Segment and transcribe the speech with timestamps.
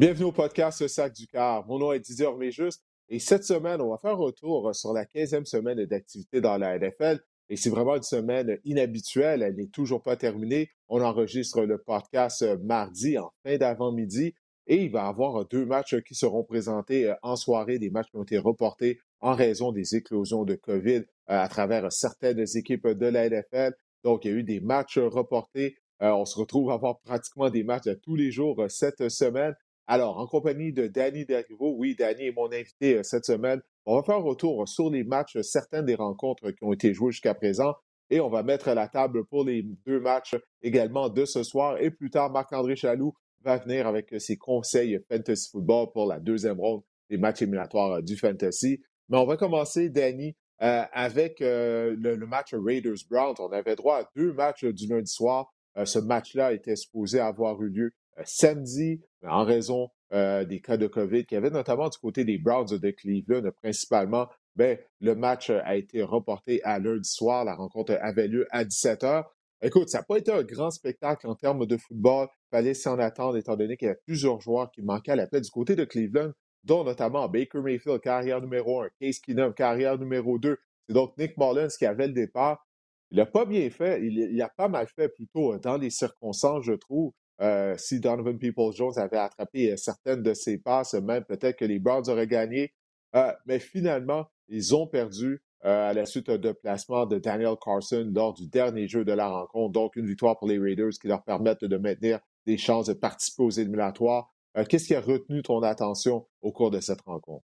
[0.00, 1.66] Bienvenue au podcast Sac du Car.
[1.66, 5.04] Mon nom est Didier Orméjuste et cette semaine, on va faire un retour sur la
[5.04, 7.20] 15e semaine d'activité dans la NFL.
[7.50, 9.42] Et c'est vraiment une semaine inhabituelle.
[9.42, 10.70] Elle n'est toujours pas terminée.
[10.88, 14.34] On enregistre le podcast mardi en fin d'avant-midi
[14.66, 18.16] et il va y avoir deux matchs qui seront présentés en soirée, des matchs qui
[18.16, 23.28] ont été reportés en raison des éclosions de COVID à travers certaines équipes de la
[23.28, 23.74] NFL.
[24.02, 25.76] Donc, il y a eu des matchs reportés.
[26.00, 29.54] on se retrouve à avoir pratiquement des matchs tous les jours cette semaine.
[29.92, 33.60] Alors, en compagnie de Danny Derivo, oui, Danny est mon invité euh, cette semaine.
[33.86, 36.94] On va faire un retour sur les matchs, euh, certaines des rencontres qui ont été
[36.94, 37.74] jouées jusqu'à présent.
[38.08, 41.76] Et on va mettre la table pour les deux matchs également de ce soir.
[41.80, 46.20] Et plus tard, Marc-André Chaloux va venir avec euh, ses conseils fantasy football pour la
[46.20, 48.80] deuxième ronde des matchs éliminatoires du fantasy.
[49.08, 53.34] Mais on va commencer, Danny, avec le, match Raiders-Browns.
[53.40, 55.52] On avait droit à deux matchs du lundi soir.
[55.82, 57.92] ce match-là était supposé avoir eu lieu
[58.24, 62.38] samedi en raison euh, des cas de COVID qu'il y avait notamment du côté des
[62.38, 64.28] Browns de Cleveland principalement.
[64.56, 67.44] Ben, le match a été reporté à lundi soir.
[67.44, 69.24] La rencontre avait lieu à 17 h.
[69.62, 72.28] Écoute, ça n'a pas été un grand spectacle en termes de football.
[72.30, 75.26] Il fallait s'en attendre étant donné qu'il y avait plusieurs joueurs qui manquaient à la
[75.26, 76.32] paix du côté de Cleveland,
[76.64, 80.56] dont notamment Baker Mayfield, carrière numéro 1, Case Keenum, carrière numéro 2.
[80.88, 82.66] C'est donc Nick Mullins qui avait le départ.
[83.10, 86.64] Il n'a pas bien fait, il, il, a pas mal fait plutôt dans les circonstances,
[86.64, 87.12] je trouve.
[87.40, 91.78] Euh, si Donovan Peoples-Jones avait attrapé euh, certaines de ses passes, même peut-être que les
[91.78, 92.74] Browns auraient gagné.
[93.16, 98.32] Euh, mais finalement, ils ont perdu à la suite de placement de Daniel Carson lors
[98.32, 99.72] du dernier jeu de la rencontre.
[99.72, 103.42] Donc, une victoire pour les Raiders qui leur permettent de maintenir des chances de participer
[103.42, 104.32] aux éliminatoires.
[104.70, 107.44] Qu'est-ce qui a retenu ton attention au cours de cette rencontre?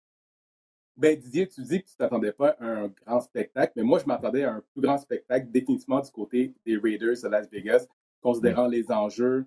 [0.95, 3.99] Ben, Didier, tu dis que tu ne t'attendais pas à un grand spectacle, mais moi,
[3.99, 7.85] je m'attendais à un plus grand spectacle, définitivement du côté des Raiders de Las Vegas,
[8.21, 9.45] considérant les enjeux,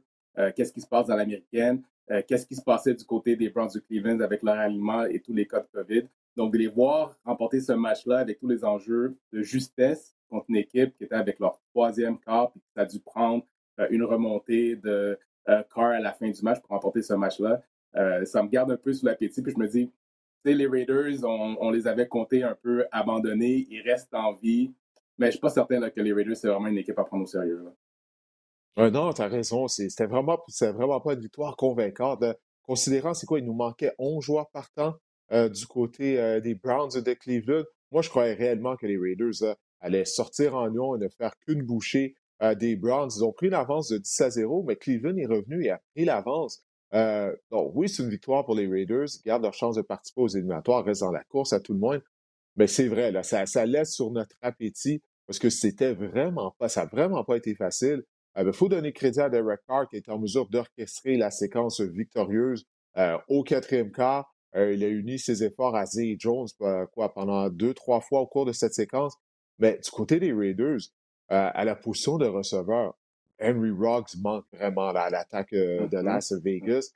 [0.55, 3.71] qu'est-ce qui se passe dans l'américaine, euh, qu'est-ce qui se passait du côté des Browns
[3.75, 6.09] de Cleveland avec leur aliment et tous les cas de COVID?
[6.37, 10.57] Donc, de les voir remporter ce match-là avec tous les enjeux de justesse contre une
[10.57, 13.45] équipe qui était avec leur troisième quart et qui a dû prendre
[13.81, 15.19] euh, une remontée de
[15.75, 17.63] Carr à la fin du match pour remporter ce match-là,
[18.27, 19.41] ça me garde un peu sous l'appétit.
[19.41, 19.91] Puis je me dis,
[20.45, 24.73] tu les Raiders, on, les avait comptés un peu abandonnés, ils restent en vie,
[25.17, 27.25] mais je ne suis pas certain que les Raiders, c'est vraiment une équipe à prendre
[27.25, 27.65] au sérieux.
[28.79, 29.69] Euh, non, tu as raison.
[29.69, 32.25] C'était vraiment, vraiment pas une victoire convaincante.
[32.63, 34.95] considérant, c'est quoi, il nous manquait 11 joueurs partants
[35.33, 37.65] euh, du côté euh, des Browns de Cleveland.
[37.91, 41.63] Moi, je croyais réellement que les Raiders allaient sortir en Lyon et ne faire qu'une
[41.63, 42.15] bouchée
[42.57, 43.11] des Browns.
[43.17, 46.05] Ils ont pris l'avance de 10 à 0, mais Cleveland est revenu et a pris
[46.05, 46.63] l'avance.
[46.93, 49.07] donc, oui, c'est une victoire pour les Raiders.
[49.17, 51.81] Ils gardent leur chance de participer aux éliminatoires, restent dans la course à tout le
[51.81, 52.03] monde.
[52.57, 56.69] Mais c'est vrai, là, ça, ça laisse sur notre appétit parce que c'était vraiment pas,
[56.69, 58.03] ça n'a vraiment pas été facile.
[58.39, 61.81] Il euh, faut donner crédit à Derek Carr qui est en mesure d'orchestrer la séquence
[61.81, 62.65] victorieuse
[62.97, 64.33] euh, au quatrième quart.
[64.55, 68.27] Euh, il a uni ses efforts à Zay Jones quoi, pendant deux, trois fois au
[68.27, 69.15] cours de cette séquence.
[69.59, 70.79] Mais du côté des Raiders,
[71.29, 72.97] à la position de receveur,
[73.41, 76.03] Henry Ruggs manque vraiment à l'attaque de mm-hmm.
[76.03, 76.95] Las Vegas.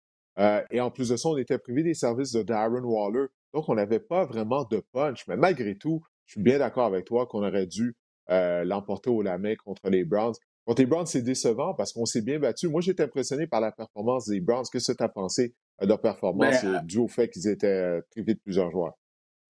[0.70, 3.26] et en plus de ça, on était privé des services de Darren Waller.
[3.52, 5.26] Donc, on n'avait pas vraiment de punch.
[5.26, 7.96] Mais malgré tout, je suis bien d'accord avec toi qu'on aurait dû
[8.28, 10.34] l'emporter au la main contre les Browns.
[10.64, 12.68] Contre les Browns, c'est décevant parce qu'on s'est bien battu.
[12.68, 14.64] Moi, j'étais impressionné par la performance des Browns.
[14.70, 18.00] Qu'est-ce que tu as pensé de leur performance ben, dû au fait qu'ils étaient euh,
[18.10, 18.94] privés de plusieurs joueurs?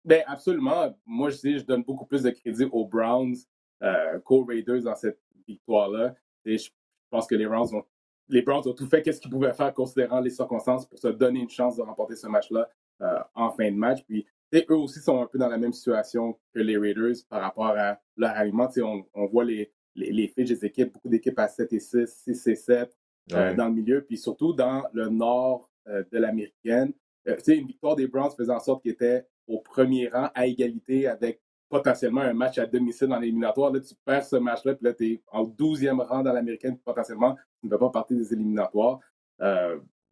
[0.04, 0.96] Bien, absolument.
[1.04, 3.36] Moi, je dis, je donne beaucoup plus de crédit aux Browns
[3.82, 6.14] euh, qu'aux Raiders dans cette victoire-là.
[6.46, 6.70] Et je
[7.10, 7.84] pense que les Browns ont,
[8.28, 11.40] les Browns ont tout fait qu'est-ce qu'ils pouvaient faire considérant les circonstances pour se donner
[11.40, 12.70] une chance de remporter ce match-là
[13.02, 14.02] euh, en fin de match.
[14.08, 17.66] Puis, eux aussi sont un peu dans la même situation que les Raiders par rapport
[17.76, 18.68] à leur aliment.
[18.78, 22.06] On, on voit les, les, les fiches des équipes, beaucoup d'équipes à 7 et 6,
[22.06, 22.96] 6 et 7
[23.32, 26.92] euh, dans le milieu, puis surtout dans le nord euh, de l'américaine.
[27.28, 31.06] Euh, une victoire des Browns faisait en sorte qu'ils étaient au premier rang à égalité
[31.06, 33.72] avec potentiellement un match à domicile dans l'éliminatoire.
[33.72, 37.36] Là, tu perds ce match-là, puis là, tu es en 12e rang dans l'américaine, potentiellement,
[37.60, 38.98] tu ne fais pas partie des éliminatoires.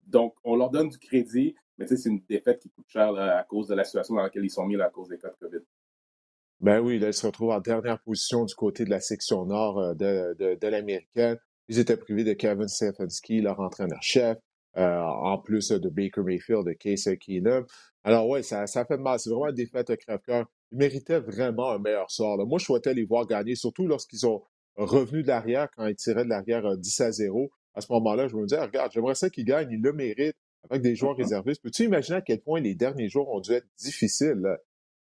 [0.07, 3.67] donc, on leur donne du crédit, mais c'est une défaite qui coûte cher à cause
[3.67, 5.65] de la situation dans laquelle ils sont mis à cause des cas de COVID.
[6.61, 9.79] Ben oui, là, ils se retrouvent en dernière position du côté de la section nord
[9.79, 11.39] euh, de, de, de l'américaine.
[11.69, 14.37] Ils étaient privés de Kevin Stefanski, leur entraîneur-chef,
[14.77, 17.65] euh, en plus de Baker Mayfield, de Casey Keenum.
[18.05, 19.19] Alors ouais, ça, ça fait mal.
[19.19, 20.47] C'est vraiment une défaite crève-cœur.
[20.73, 22.37] Ils méritaient vraiment un meilleur sort.
[22.47, 24.43] Moi, je souhaitais les voir gagner, surtout lorsqu'ils ont
[24.77, 27.51] revenu de l'arrière, quand ils tiraient de l'arrière 10 euh, à 0.
[27.75, 30.37] À ce moment-là, je me disais, regarde, j'aimerais ça qu'ils gagnent, ils le méritent
[30.69, 31.23] avec des joueurs mm-hmm.
[31.23, 31.63] réservistes.
[31.63, 34.41] Peux-tu imaginer à quel point les derniers jours ont dû être difficiles?
[34.43, 34.59] Là?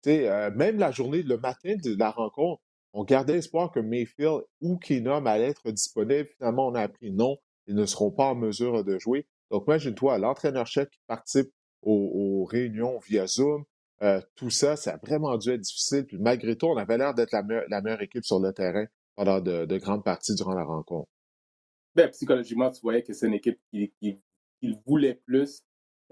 [0.08, 2.62] Euh, même la journée, le matin de la rencontre,
[2.92, 6.28] on gardait espoir que Mayfield ou Keenum allaient être disponibles.
[6.36, 9.26] Finalement, on a appris non, ils ne seront pas en mesure de jouer.
[9.50, 11.50] Donc, imagine-toi, l'entraîneur-chef qui participe
[11.82, 13.64] aux, réunions via Zoom,
[14.02, 16.06] euh, tout ça, ça a vraiment dû être difficile.
[16.06, 17.42] Puis malgré tout, on avait l'air d'être la,
[17.80, 21.08] meilleure équipe sur le terrain pendant de, grandes parties durant la rencontre.
[21.94, 23.92] Ben, psychologiquement, tu voyais que c'est une équipe qui,
[24.86, 25.62] voulait plus,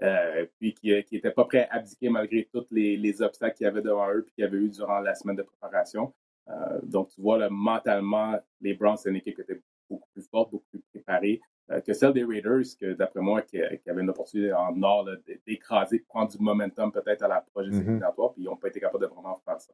[0.03, 3.83] euh, puis qui n'était pas prêt à abdiquer malgré tous les, obstacles qu'il y avait
[3.83, 6.13] devant eux, puis qu'il y avait eu durant la semaine de préparation.
[6.49, 10.51] Euh, donc, tu vois, mentalement, les Browns, c'est une équipe qui était beaucoup plus forte,
[10.51, 11.41] beaucoup plus préparée
[11.71, 15.09] euh, que celle des Raiders, que d'après moi, qui, qui avait une opportunité en or
[15.47, 18.69] d'écraser, de prendre du momentum peut-être à la prochaine mm éliminatoire, puis ils n'ont pas
[18.69, 19.73] été capables de vraiment faire ça.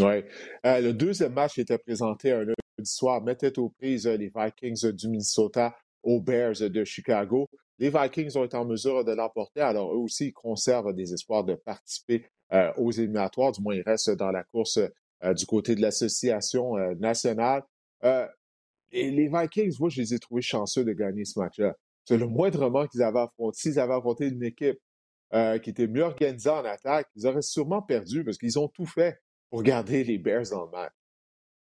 [0.00, 0.24] Oui.
[0.64, 5.08] Euh, le deuxième match était présenté un lundi soir, mettait aux prises les Vikings du
[5.08, 7.48] Minnesota aux Bears de Chicago.
[7.78, 11.44] Les Vikings ont été en mesure de l'emporter, alors eux aussi, ils conservent des espoirs
[11.44, 12.26] de participer
[12.76, 14.78] aux éliminatoires, du moins ils restent dans la course
[15.34, 17.62] du côté de l'association nationale.
[18.92, 21.74] Et les Vikings, moi, je les ai trouvés chanceux de gagner ce match-là.
[22.04, 23.58] C'est le moindrement qu'ils avaient affronté.
[23.58, 24.78] S'ils avaient affronté une équipe
[25.32, 28.86] euh, qui était mieux organisée en attaque, ils auraient sûrement perdu parce qu'ils ont tout
[28.86, 29.18] fait
[29.50, 30.92] pour garder les Bears dans le match.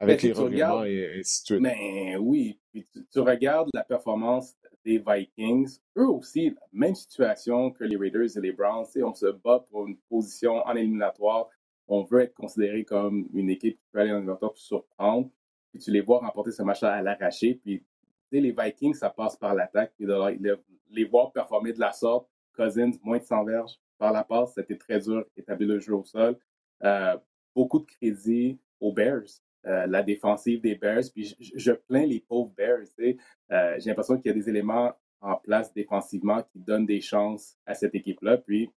[0.00, 1.61] Avec les revirements et ainsi de suite.
[1.61, 4.55] Mais oui, puis tu, regardes la performance
[4.85, 8.87] des Vikings, eux aussi, même situation que les Raiders et les Browns.
[9.03, 11.49] On se bat pour une position en éliminatoire.
[11.89, 15.31] On veut être considéré comme une équipe qui peut aller en éliminatoire pour surprendre
[15.71, 17.55] puis tu les vois remporter ce match-là à l'arraché.
[17.55, 17.85] Puis
[18.31, 19.93] les Vikings, ça passe par l'attaque.
[19.97, 20.59] Puis de
[20.91, 24.77] les voir performer de la sorte, Cousins, moins de 100 verges par la passe, c'était
[24.77, 26.37] très dur d'établir le jeu au sol.
[26.85, 27.17] Euh,
[27.55, 29.43] beaucoup de crédit aux Bears.
[29.66, 31.02] Euh, la défensive des Bears.
[31.12, 32.87] Puis je, plains les pauvres Bears.
[33.00, 37.56] Euh, j'ai l'impression qu'il y a des éléments en place défensivement qui donnent des chances
[37.66, 38.38] à cette équipe-là.
[38.38, 38.70] Puis,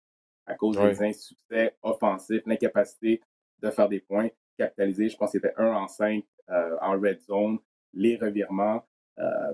[0.45, 3.21] à cause des insuccès offensifs, l'incapacité
[3.61, 7.21] de faire des points, capitaliser, je pense que c'était 1 en 5 euh, en red
[7.21, 7.59] zone,
[7.93, 8.83] les revirements.
[9.19, 9.53] Euh,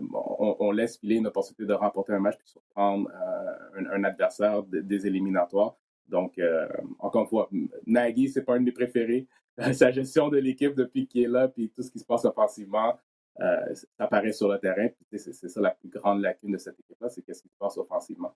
[0.60, 5.08] on, laisse filer une opportunité de remporter un match puis surprendre euh, un, adversaire des
[5.08, 5.76] éliminatoires.
[6.08, 6.40] Donc,
[7.00, 7.50] encore une fois,
[7.88, 9.28] Nagy, c'est pas un de mes préférés.
[9.74, 12.98] Sa gestion de l'équipe depuis qu'il est là, puis tout ce qui se passe offensivement,
[13.38, 14.90] ça apparaît sur le terrain.
[15.14, 18.36] C'est ça la plus grande lacune de cette équipe-là, c'est qu'est-ce qui se passe offensivement.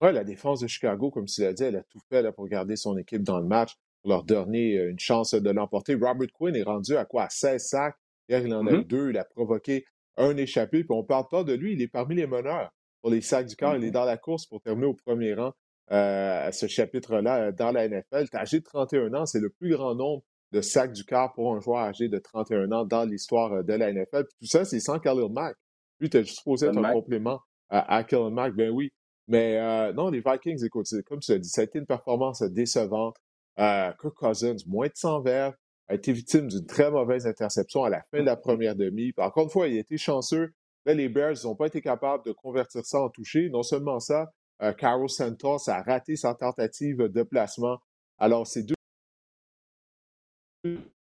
[0.00, 2.46] Oui, la défense de Chicago, comme tu l'as dit, elle a tout fait là, pour
[2.48, 3.76] garder son équipe dans le match
[4.08, 5.94] leur donner euh, une chance de l'emporter.
[5.94, 7.24] Robert Quinn est rendu à quoi?
[7.24, 7.96] À 16 sacs.
[8.28, 8.86] Hier, il en a mm-hmm.
[8.86, 9.10] deux.
[9.10, 9.84] Il a provoqué
[10.16, 10.84] un échappé.
[10.84, 11.74] Puis on ne parle pas de lui.
[11.74, 13.76] Il est parmi les meneurs pour les sacs du corps.
[13.76, 13.92] Il est mm-hmm.
[13.92, 15.50] dans la course pour terminer au premier rang euh,
[15.96, 18.26] à ce chapitre-là euh, dans la NFL.
[18.34, 19.26] Âgé de 31 ans.
[19.26, 22.72] C'est le plus grand nombre de sacs du corps pour un joueur âgé de 31
[22.72, 24.24] ans dans l'histoire de la NFL.
[24.24, 25.56] tout ça, c'est sans Khalil Mack.
[26.00, 28.54] Lui, tu as juste posé un complément à, à Khalil Mack.
[28.54, 28.90] Ben oui.
[29.26, 33.16] Mais non, les Vikings, écoute, comme tu as dit, ça a été une performance décevante.
[33.58, 35.54] Euh, Kirk Cousins, moins de 100 verres,
[35.88, 39.12] a été victime d'une très mauvaise interception à la fin de la première demi.
[39.16, 40.52] encore une fois, il a été chanceux.
[40.84, 43.48] Là, les Bears n'ont pas été capables de convertir ça en toucher.
[43.50, 44.30] Non seulement ça,
[44.62, 47.78] euh, Carlos Santos a raté sa tentative de placement.
[48.18, 48.74] Alors, ces deux,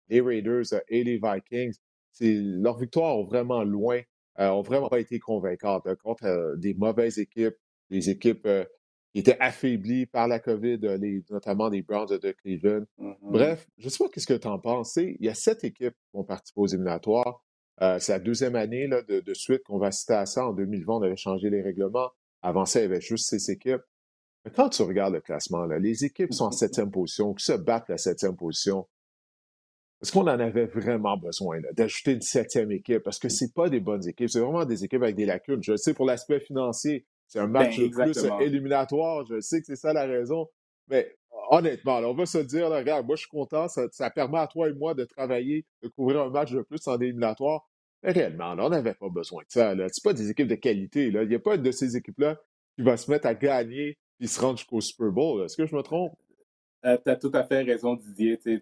[0.09, 1.75] les Raiders et les Vikings,
[2.19, 4.01] leurs victoires ont vraiment loin,
[4.39, 7.55] euh, ont vraiment pas été convaincantes hein, contre euh, des mauvaises équipes,
[7.89, 8.47] des équipes
[9.13, 12.85] il était affaibli par la COVID, euh, notamment les Browns de Cleveland.
[12.99, 13.15] Mm-hmm.
[13.21, 14.95] Bref, je ne sais pas qu'est-ce que tu en penses.
[14.95, 17.43] Il y a sept équipes qui vont participer aux éliminatoires.
[17.81, 20.47] Euh, c'est la deuxième année là, de, suite qu'on va citer à ça.
[20.47, 22.09] En 2020, on avait changé les règlements.
[22.43, 23.81] Avant ça, il y avait juste six équipes.
[24.45, 27.53] Mais quand tu regardes le classement, là, les équipes sont en septième position, qui se
[27.53, 28.87] battent la septième position.
[30.01, 33.03] Est-ce qu'on en avait vraiment besoin d'ajouter une septième équipe?
[33.03, 35.63] Parce que ce pas des bonnes équipes, c'est vraiment des équipes avec des lacunes.
[35.63, 39.25] Je sais pour l'aspect financier, c'est un match ben, plus éliminatoire.
[39.25, 40.49] Je sais que c'est ça la raison.
[40.89, 41.15] Mais
[41.49, 44.73] honnêtement, on va se dire, regarde, moi je suis content, ça, permet à toi et
[44.73, 47.65] moi de travailler, de couvrir un match de plus en éliminatoire.
[48.03, 49.73] Réellement, on n'avait pas besoin de ça.
[49.89, 51.07] Ce pas des équipes de qualité.
[51.07, 52.37] Il n'y a pas de ces équipes-là
[52.75, 55.43] qui va se mettre à gagner et se rendre jusqu'au Super Bowl.
[55.43, 56.13] Est-ce que je me trompe?
[56.83, 58.37] Tu as tout à fait raison, Didier.
[58.37, 58.61] Tu,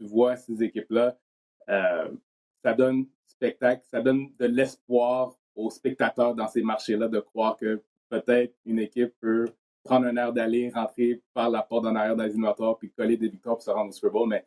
[0.00, 1.16] vois ces équipes-là,
[1.68, 2.10] euh,
[2.64, 7.80] ça donne spectacle, ça donne de l'espoir aux spectateurs dans ces marchés-là de croire que
[8.08, 9.46] peut-être une équipe peut
[9.84, 13.56] prendre un air d'aller, rentrer par la porte en arrière dans puis coller des victoires
[13.56, 14.44] pour se rendre au Super Bowl, mais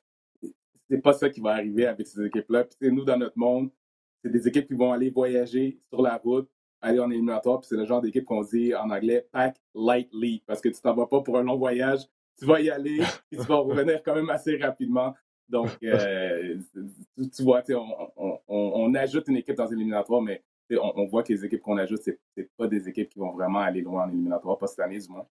[0.90, 2.66] c'est pas ça qui va arriver avec ces équipes-là.
[2.80, 3.70] Puis nous, dans notre monde,
[4.26, 6.50] c'est des équipes qui vont aller voyager sur la route,
[6.82, 10.62] aller en éliminatoire, puis c'est le genre d'équipe qu'on dit en anglais pack lightly, parce
[10.62, 12.00] que tu t'en vas pas pour un long voyage,
[12.40, 12.98] tu vas y aller,
[13.30, 15.14] puis tu vas revenir quand même assez rapidement.
[15.48, 16.58] Donc, euh,
[17.36, 21.62] tu, vois, on, on, ajoute une équipe dans l'éliminatoire, mais on, voit que les équipes
[21.62, 24.66] qu'on ajoute, c'est, c'est pas des équipes qui vont vraiment aller loin en éliminatoire, pas
[24.66, 25.28] cette année du moins.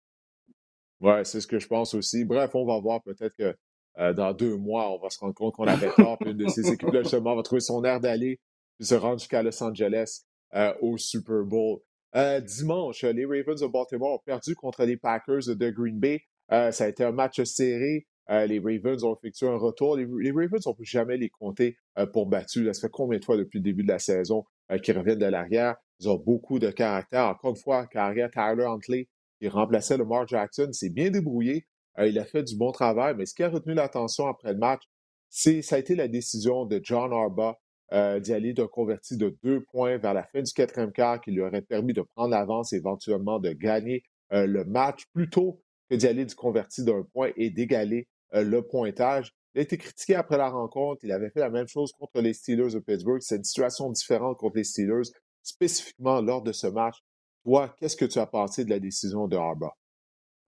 [1.00, 2.24] Oui, c'est ce que je pense aussi.
[2.24, 3.56] Bref, on va voir peut-être que
[3.98, 6.16] euh, dans deux mois, on va se rendre compte qu'on avait tort.
[6.18, 8.38] Puis une de ces équipes-là, justement, va trouver son air d'aller
[8.80, 10.22] se rendre jusqu'à Los Angeles
[10.54, 11.80] euh, au Super Bowl.
[12.16, 16.22] Euh, dimanche, les Ravens de Baltimore ont perdu contre les Packers de Green Bay.
[16.52, 18.06] Euh, ça a été un match serré.
[18.30, 19.96] Euh, les Ravens ont effectué un retour.
[19.96, 21.76] Les, Ravens, on ne peut jamais les compter
[22.12, 22.70] pour battus.
[22.72, 24.44] Ça fait combien de fois depuis le début de la saison
[24.82, 25.76] qu'ils reviennent de l'arrière?
[26.00, 27.26] Ils ont beaucoup de caractère.
[27.26, 29.08] Encore une fois, carrière Tyler Huntley,
[29.40, 31.66] qui remplaçait Lamar Jackson, s'est bien débrouillé.
[31.98, 34.82] il a fait du bon travail, mais ce qui a retenu l'attention après le match,
[35.28, 37.58] c'est ça a été la décision de John Arba
[37.92, 41.42] euh, aller d'un converti de deux points vers la fin du quatrième quart qui lui
[41.42, 45.60] aurait permis de prendre l'avance et éventuellement de gagner euh, le match plutôt
[45.90, 49.32] que aller du converti d'un point et d'égaler euh, le pointage.
[49.54, 51.04] Il a été critiqué après la rencontre.
[51.04, 53.20] Il avait fait la même chose contre les Steelers de Pittsburgh.
[53.20, 55.10] C'est une situation différente contre les Steelers,
[55.42, 56.96] spécifiquement lors de ce match.
[57.44, 59.74] Toi, qu'est-ce que tu as pensé de la décision de Harbaugh?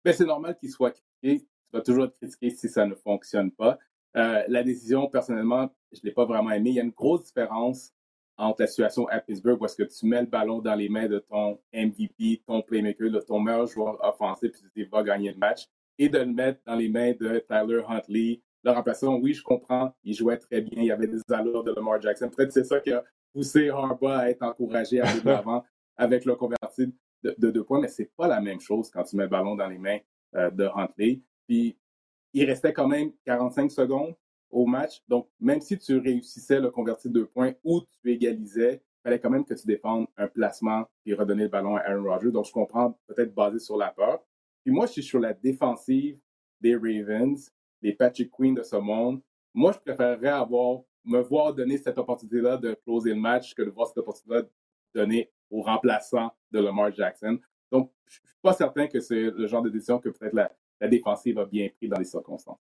[0.04, 1.46] Ben, c'est normal qu'il soit critiqué.
[1.46, 3.78] Tu vas toujours être critiqué si ça ne fonctionne pas.
[4.16, 6.70] Euh, la décision, personnellement, je ne l'ai pas vraiment aimée.
[6.70, 7.92] Il y a une grosse différence
[8.36, 11.06] entre la situation à Pittsburgh où est-ce que tu mets le ballon dans les mains
[11.06, 15.38] de ton MVP, ton playmaker, de ton meilleur joueur offensif, puis tu vas gagner le
[15.38, 15.68] match,
[15.98, 18.40] et de le mettre dans les mains de Tyler Huntley.
[18.64, 21.72] Le remplaçant, oui, je comprends, il jouait très bien, il y avait des allures de
[21.72, 22.30] Lamar Jackson.
[22.30, 25.64] Peut-être c'est ça qui a poussé Harbaugh à être encouragé à aller de l'avant
[25.96, 29.24] avec le converti de, deux points, mais c'est pas la même chose quand tu mets
[29.24, 29.98] le ballon dans les mains
[30.36, 31.20] euh, de Huntley.
[31.46, 31.76] Puis
[32.32, 34.14] il restait quand même 45 secondes
[34.66, 35.02] match.
[35.08, 39.30] Donc, même si tu réussissais le convertir deux points ou tu égalisais, il fallait quand
[39.30, 42.30] même que tu défendes un placement et redonner le ballon à Aaron Rodgers.
[42.30, 44.22] Donc, je comprends peut-être basé sur la peur.
[44.62, 46.18] Puis moi, je suis sur la défensive
[46.60, 49.20] des Ravens, des Patrick Queen de ce monde.
[49.54, 53.70] Moi, je préférerais avoir, me voir donner cette opportunité-là de closer le match que de
[53.70, 54.48] voir cette opportunité-là
[54.94, 57.38] donnée au remplaçant de Lamar Jackson.
[57.70, 60.88] Donc, je ne suis pas certain que c'est le genre de décision que peut-être la
[60.88, 62.60] défensive a bien pris dans les circonstances.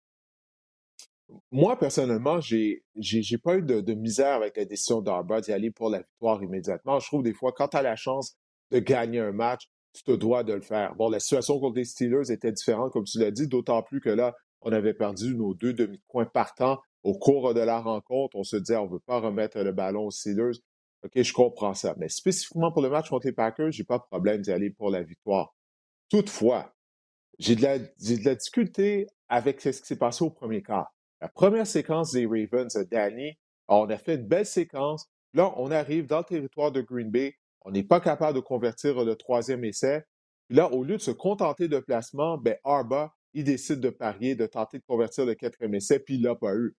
[1.52, 5.90] Moi, personnellement, j'ai n'ai pas eu de, misère avec la décision d'Arba d'y aller pour
[5.90, 7.00] la victoire immédiatement.
[7.00, 8.38] Je trouve des fois, quand tu as la chance
[8.72, 10.96] de gagner un match, tu te dois de le faire.
[10.96, 14.10] Bon, la situation contre les Steelers était différente, comme tu l'as dit, d'autant plus que
[14.10, 18.36] là, on avait perdu nos deux demi-coins partants au cours de la rencontre.
[18.36, 20.60] On se disait, on ne veut pas remettre le ballon aux Steelers.
[21.04, 21.96] OK, je comprends ça.
[21.98, 24.90] Mais spécifiquement pour le match contre les Packers, j'ai pas de problème d'y aller pour
[24.90, 25.56] la victoire.
[26.10, 26.74] Toutefois,
[27.40, 30.92] j'ai de, de la difficulté avec ce qui s'est passé au premier quart.
[31.20, 35.08] La première séquence des Ravens, euh, Danny, on a fait une belle séquence.
[35.34, 37.36] Là, on arrive dans le territoire de Green Bay.
[37.62, 40.04] On n'est pas capable de convertir le troisième essai.
[40.50, 44.46] là, au lieu de se contenter de placement, ben, Arba, il décide de parier, de
[44.46, 46.76] tenter de convertir le quatrième essai, puis il l'a pas eu.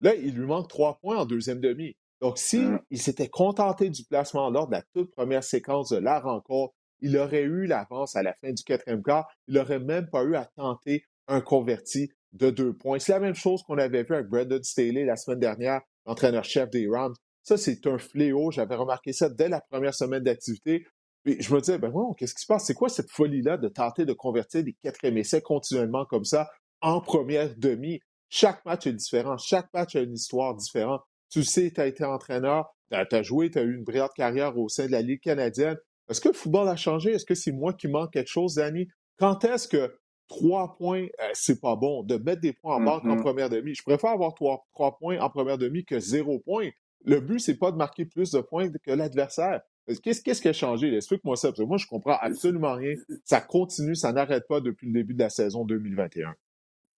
[0.00, 1.96] Là, il lui manque trois points en deuxième demi.
[2.20, 6.20] Donc, s'il il s'était contenté du placement lors de la toute première séquence de la
[6.20, 9.28] rencontre, il aurait eu l'avance à la fin du quatrième quart.
[9.46, 12.98] Il n'aurait même pas eu à tenter un converti de deux points.
[12.98, 16.88] C'est la même chose qu'on avait vu avec Brandon Staley la semaine dernière, l'entraîneur-chef des
[16.88, 17.14] Rams.
[17.42, 18.50] Ça, c'est un fléau.
[18.50, 20.84] J'avais remarqué ça dès la première semaine d'activité.
[21.24, 22.66] Puis je me disais, ben bon, qu'est-ce qui se passe?
[22.66, 26.48] C'est quoi cette folie-là de tenter de convertir des quatrièmes essais continuellement comme ça
[26.80, 28.00] en première demi?
[28.28, 29.38] Chaque match est différent.
[29.38, 31.02] Chaque match a une histoire différente.
[31.30, 34.56] Tu sais, tu as été entraîneur, tu as, joué, tu as eu une brillante carrière
[34.56, 35.76] au sein de la Ligue canadienne.
[36.08, 37.12] Est-ce que le football a changé?
[37.12, 38.88] Est-ce que c'est moi qui manque quelque chose, Danny?
[39.18, 39.94] Quand est-ce que
[40.28, 42.02] trois points, euh, c'est pas bon?
[42.02, 43.22] De mettre des points en banque en mm-hmm.
[43.22, 43.74] première demi.
[43.74, 44.66] Je préfère avoir trois,
[44.98, 46.68] points en première demi que zéro point.
[47.04, 49.62] Le but, c'est pas de marquer plus de points que l'adversaire.
[50.02, 50.94] Qu'est-ce, qui a changé?
[50.94, 51.48] Explique-moi ça.
[51.48, 52.94] Parce que moi, je comprends absolument rien.
[53.24, 56.34] Ça continue, ça n'arrête pas depuis le début de la saison 2021.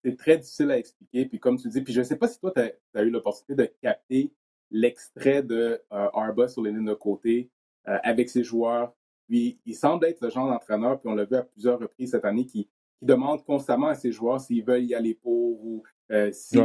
[0.05, 1.27] C'est très difficile à expliquer.
[1.27, 3.55] Puis comme tu dis, puis je ne sais pas si toi, tu as, eu l'opportunité
[3.55, 4.33] de capter
[4.73, 7.51] l'extrait de euh, Arba sur les lignes de côté
[7.87, 8.93] euh, avec ses joueurs
[9.31, 12.25] puis il semble être le genre d'entraîneur, puis on l'a vu à plusieurs reprises cette
[12.25, 12.69] année, qui,
[13.03, 16.59] demande constamment à ses joueurs s'ils veulent y aller pour ou euh, si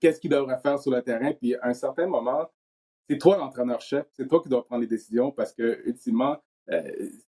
[0.00, 1.32] qu'est-ce qu'ils devraient faire sur le terrain.
[1.32, 2.46] Puis à un certain moment,
[3.08, 6.36] c'est toi l'entraîneur-chef, c'est toi qui dois prendre les décisions parce que ultimement,
[6.70, 6.82] euh,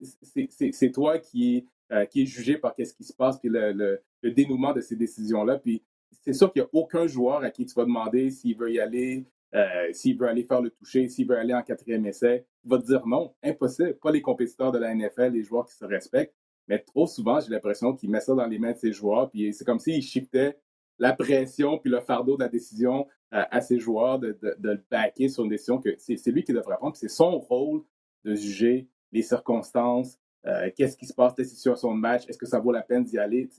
[0.01, 4.73] c'est toi qui euh, qui est jugé par qu'est-ce qui se passe, puis le, dénouement
[4.73, 5.57] de ces décisions-là.
[5.57, 5.81] Puis
[6.21, 8.79] c'est sûr qu'il n'y a aucun joueur à qui tu vas demander s'il veut y
[8.81, 12.71] aller, euh, s'il veut aller faire le toucher, s'il veut aller en quatrième essai, il
[12.71, 13.97] va te dire non, impossible.
[13.99, 16.35] Pas les compétiteurs de la NFL, les joueurs qui se respectent.
[16.67, 19.53] Mais trop souvent, j'ai l'impression qu'il met ça dans les mains de ses joueurs, puis
[19.53, 20.59] c'est comme s'il shiftait
[20.99, 25.29] la pression puis le fardeau de la décision euh, à ses joueurs de, le backer
[25.29, 26.95] sur une décision que c'est lui qui devrait prendre.
[26.95, 27.83] C'est son rôle
[28.23, 32.45] de juger les circonstances, euh, qu'est-ce qui se passe, les situations de match, est-ce que
[32.45, 33.49] ça vaut la peine d'y aller?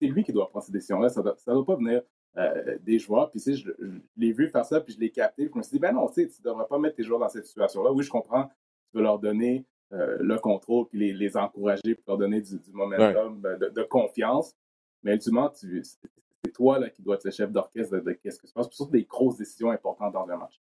[0.00, 1.08] C'est lui qui doit prendre ces décisions-là.
[1.08, 2.02] Ça ne doit, pas venir
[2.36, 3.30] euh, des joueurs.
[3.30, 3.70] Puis, je,
[4.16, 5.48] l'ai vu faire ça, puis je l'ai capté.
[5.50, 7.46] je me suis dit, ben non, tu ne devrais pas mettre tes joueurs dans cette
[7.46, 7.92] situation-là.
[7.92, 8.50] Oui, je comprends.
[8.90, 13.40] Tu veux leur donner euh, le contrôle, puis les, encourager, pour leur donner du, momentum,
[13.40, 14.54] ben, de, confiance.
[15.02, 18.52] Mais ultimement, c'est toi là, qui dois être le chef d'orchestre de, qu'est-ce que se
[18.52, 18.66] passe.
[18.68, 20.60] Puis surtout des grosses décisions importantes dans un match.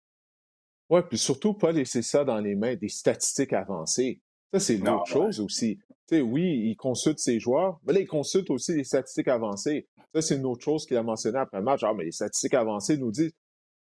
[0.89, 4.21] Oui, puis surtout pas laisser ça dans les mains des statistiques avancées.
[4.51, 5.79] Ça, c'est une autre chose aussi.
[6.11, 9.87] oui, il consulte ses joueurs, mais là, il consulte aussi les statistiques avancées.
[10.15, 11.81] Ça, c'est une autre chose qu'il a mentionné après le match.
[11.83, 13.33] Ah, mais les statistiques avancées nous disent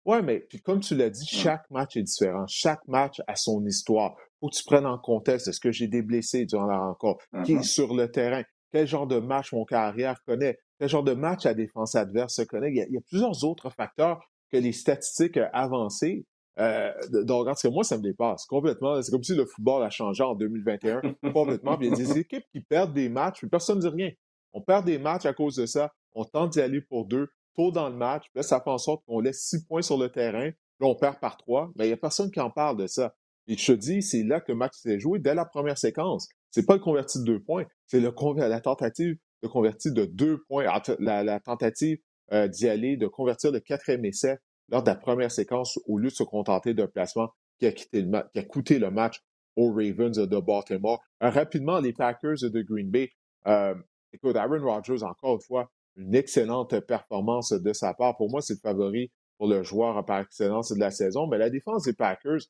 [0.05, 2.45] Ouais, mais puis comme tu l'as dit, chaque match est différent.
[2.47, 4.15] Chaque match a son histoire.
[4.39, 7.53] Faut que tu prennes en contexte est-ce que j'ai des blessés durant la rencontre, qui
[7.53, 11.43] est sur le terrain, quel genre de match mon carrière connaît, quel genre de match
[11.43, 12.71] la défense adverse connaît?
[12.71, 16.25] Il y, a, plusieurs autres facteurs que les statistiques avancées.
[16.59, 16.91] Euh,
[17.23, 19.01] donc, en tout moi, ça me dépasse complètement.
[19.01, 21.01] C'est comme si le football a changé en 2021
[21.33, 21.77] complètement.
[21.79, 24.11] il y a des équipes qui perdent des matchs, mais personne ne dit rien.
[24.53, 25.91] On perd des matchs à cause de ça.
[26.13, 28.25] On tente d'y aller pour deux tôt dans le match.
[28.35, 30.49] Là, ça fait en sorte qu'on laisse six points sur le terrain.
[30.79, 31.71] Là, on perd par trois.
[31.75, 33.13] Mais il n'y a personne qui en parle de ça.
[33.49, 36.29] Et je te dis, c'est là que le match s'est joué dès la première séquence.
[36.51, 40.65] C'est pas le converti de deux points, c'est la tentative de convertir de deux points,
[40.99, 41.97] la, tentative
[42.31, 44.37] euh, d'y aller, de convertir le quatrième essai
[44.69, 48.77] lors de la première séquence au lieu de se contenter d'un placement qui a, coûté
[48.77, 49.19] le match
[49.55, 51.01] aux Ravens de Baltimore.
[51.23, 53.09] Euh, rapidement, les Packers de Green Bay.
[53.47, 53.73] Euh,
[54.13, 58.15] écoute, Aaron Rodgers, encore une fois, une excellente performance de sa part.
[58.15, 61.27] Pour moi, c'est le favori pour le joueur par excellence de la saison.
[61.27, 62.41] Mais la défense des Packers,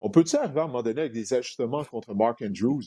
[0.00, 2.82] on peut-tu arriver à un moment donné avec des ajustements contre Mark Andrews?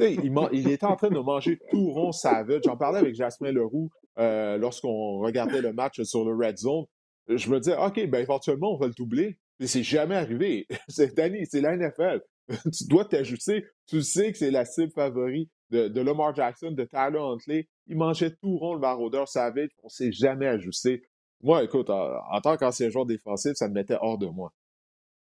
[0.00, 2.62] il, il était en train de manger tout rond savage.
[2.64, 6.84] J'en parlais avec Jasmin Leroux euh, lorsqu'on regardait le match sur le Red Zone.
[7.28, 9.38] Je me disais, OK, ben éventuellement, on va le doubler.
[9.60, 10.66] Mais c'est jamais arrivé.
[10.88, 12.20] C'est Danny, c'est la NFL.
[12.72, 13.64] tu dois t'ajuster.
[13.86, 17.68] Tu sais que c'est la cible favorite de, Lamar Jackson, de Tyler Huntley.
[17.86, 19.70] Il mangeait tout rond le maraudeur savage.
[19.82, 21.02] On s'est jamais ajusté.
[21.42, 24.52] Moi, écoute, en tant qu'ancien joueur défensif, ça me mettait hors de moi.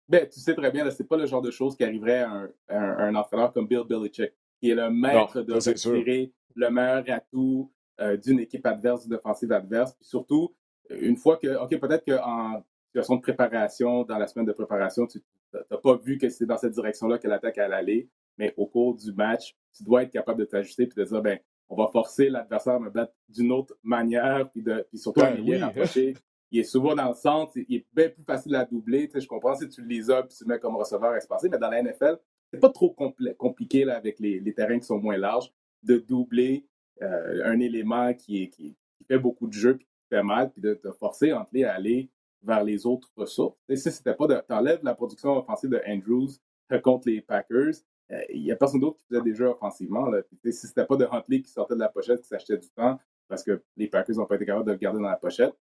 [0.09, 2.31] Ben, tu sais très bien, c'est pas le genre de choses qui arriverait à
[2.69, 7.73] un, un, entraîneur comme Bill Belichick, qui est le maître de retirer le meilleur atout
[8.01, 9.95] euh, d'une équipe adverse, d'une offensive adverse.
[9.95, 10.55] Puis surtout,
[10.91, 15.23] une fois que, OK, peut-être qu'en situation de préparation, dans la semaine de préparation, tu
[15.53, 18.95] n'as pas vu que c'est dans cette direction-là que l'attaque allait aller, mais au cours
[18.95, 21.39] du match, tu dois être capable de t'ajuster et de dire, ben,
[21.69, 25.41] on va forcer l'adversaire à me battre d'une autre manière, puis, de, puis surtout ben,
[25.41, 25.57] oui.
[25.57, 26.15] rapprocher
[26.55, 29.11] il est souvent dans le centre, il est bien plus facile à doubler.
[29.13, 31.69] je comprends si tu le lises puis tu le mets comme receveur espacé, mais dans
[31.69, 32.17] la NFL,
[32.53, 32.95] c'est pas trop
[33.37, 36.65] compliqué avec les, terrains qui sont moins larges de doubler
[37.03, 38.77] euh, un élément qui,
[39.09, 41.75] fait beaucoup de jeux puis qui fait mal, puis de te forcer entre les à
[41.75, 42.09] aller
[42.45, 43.59] vers les autres ressources.
[43.69, 44.41] si c'était pas de.
[44.47, 46.31] T'enlèves la production offensive de Andrews
[46.71, 47.75] euh, contre les Packers,
[48.13, 50.07] euh, il n'y a personne d'autre qui faisait des jeux offensivement.
[50.07, 50.23] Là.
[50.23, 53.01] Puis, si c'était pas de Huntley qui sortait de la pochette, qui s'achetait du temps,
[53.27, 55.55] parce que les Packers n'ont pas été capables de le garder dans la pochette,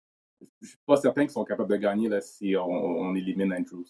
[0.62, 3.86] je suis pas certain qu'ils sont capables de gagner là, si on, élimine Andrews.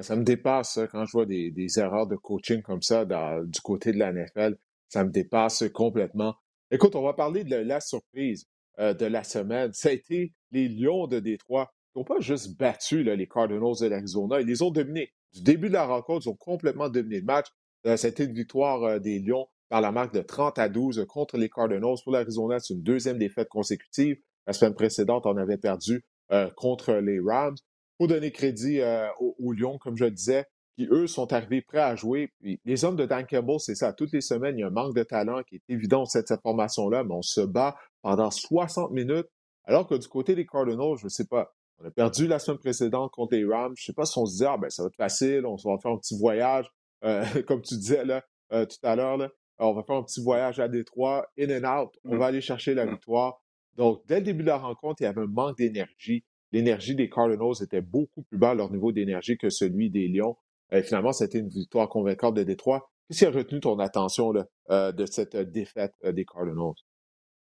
[0.00, 3.98] Ça me dépasse quand je vois des, erreurs de coaching comme ça du côté de
[3.98, 4.58] la NFL.
[4.88, 6.34] Ça me dépasse complètement.
[6.70, 8.46] Écoute, on va parler de la, surprise
[8.78, 9.72] euh, de la semaine.
[9.72, 13.86] Ça a été les Lions de Détroit qui n'ont pas juste battu les Cardinals de
[13.86, 15.12] l'Arizona, ils les ont dominés.
[15.32, 17.46] Du début de la rencontre, ils ont complètement dominé le match.
[17.86, 21.36] Euh, été une victoire euh, des Lions par la marque de 30 à 12 contre
[21.38, 21.96] les Cardinals.
[22.02, 24.18] Pour l'Arizona, c'est une deuxième défaite consécutive.
[24.48, 27.58] La semaine précédente, on avait perdu euh, contre les Rams.
[27.98, 31.82] Faut donner crédit euh, aux, Lions, comme je le disais, qui, eux, sont arrivés prêts
[31.82, 32.32] à jouer.
[32.64, 33.92] les hommes de Dan Campbell, c'est ça.
[33.92, 36.40] Toutes les semaines, il y a un manque de talent qui est évident cette, cette
[36.40, 39.26] formation-là, mais on se bat pendant 60 minutes.
[39.64, 42.58] Alors que du côté des Cardinals, je ne sais pas, on a perdu la semaine
[42.58, 43.74] précédente contre les Rams.
[43.76, 45.56] Je ne sais pas si on se dit, ah, ben, ça va être facile, on
[45.56, 46.72] va faire un petit voyage,
[47.04, 49.18] euh, comme tu disais là, tout à l'heure.
[49.58, 51.90] On va faire un petit voyage à Détroit, in and out.
[52.06, 52.18] On mmh.
[52.18, 52.90] va aller chercher la mmh.
[52.92, 53.42] victoire.
[53.78, 56.24] Donc, dès le début de la rencontre, il y avait un manque d'énergie.
[56.50, 60.36] L'énergie des Cardinals était beaucoup plus bas à leur niveau d'énergie que celui des Lions.
[60.72, 62.90] Et finalement, c'était une victoire convaincante de Détroit.
[63.08, 64.32] Qu'est-ce qui a retenu ton attention
[64.70, 66.74] euh, de cette euh, défaite euh, des Cardinals?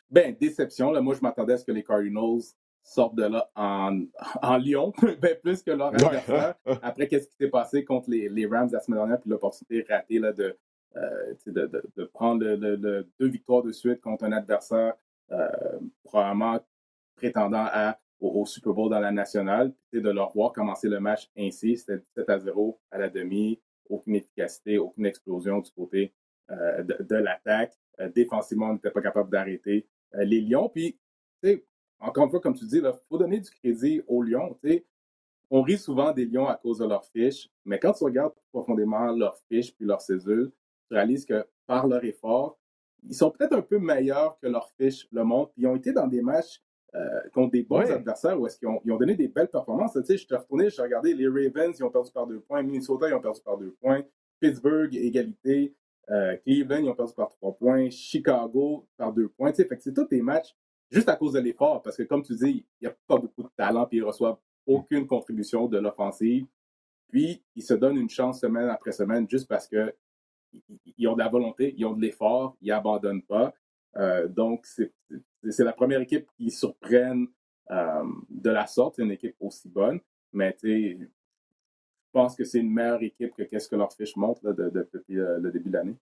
[0.09, 0.99] Ben, déception.
[1.01, 2.41] Moi, je m'attendais à ce que les Cardinals
[2.81, 4.01] sortent de là en,
[4.41, 6.55] en Lyon, ben, plus que leur adversaire.
[6.81, 10.33] Après, qu'est-ce qui s'est passé contre les, Rams la semaine dernière, puis l'opportunité ratée là,
[10.33, 10.57] de,
[11.45, 12.43] de, prendre
[13.19, 15.04] deux victoires de suite contre un adversaire euh,
[16.03, 16.59] probablement
[17.15, 21.77] prétendant à, au, Super Bowl dans la nationale, de leur voir commencer le match ainsi.
[21.77, 23.59] C'était 7 à 0 à la demi,
[23.89, 26.13] aucune efficacité, aucune explosion du côté
[26.51, 27.73] euh, de, l'attaque.
[27.99, 30.69] Euh, défensivement, on n'était pas capable d'arrêter les Lions.
[30.69, 30.97] Puis,
[31.99, 34.57] encore une fois, comme tu dis, il faut donner du crédit aux Lions.
[35.49, 39.11] On rit souvent des Lions à cause de leurs fiches, mais quand tu regardes profondément
[39.11, 40.51] leurs fiches puis leurs cédules,
[40.87, 42.57] tu réalises que par leur effort,
[43.07, 45.51] ils sont peut-être un peu meilleurs que leur fiche le montre.
[45.57, 46.61] Ils ont été dans des matchs
[46.95, 49.93] euh, contre des bons adversaires où est-ce qu'ils ont, ils ont, donné des belles performances.
[49.93, 52.63] Tu sais, je suis retourné, j'ai regardé les Ravens, ils ont perdu par deux points.
[52.63, 54.03] Minnesota, ils ont perdu par deux points.
[54.39, 55.75] Pittsburgh, égalité.
[56.09, 57.89] Euh, Cleveland, ils ont perdu par trois points.
[57.89, 59.51] Chicago, par deux points.
[59.51, 60.55] Tu sais, fait que c'est tous des matchs
[60.89, 61.81] juste à cause de l'effort.
[61.81, 64.37] Parce que comme tu dis, il n'y a pas beaucoup de talent puis ils reçoivent
[64.65, 66.45] aucune contribution de l'offensive.
[67.09, 69.93] Puis, ils se donnent une chance semaine après semaine juste parce que
[70.97, 73.53] ils ont de la volonté, ils ont de l'effort, ils n'abandonnent pas.
[74.29, 77.27] donc, c'est la première équipe qui surprenne
[77.69, 79.99] de la sorte, une équipe aussi bonne.
[80.33, 81.07] Mais je
[82.11, 85.69] pense que c'est une meilleure équipe que qu'est-ce que leur fiche montre depuis le début
[85.69, 85.95] de l'année.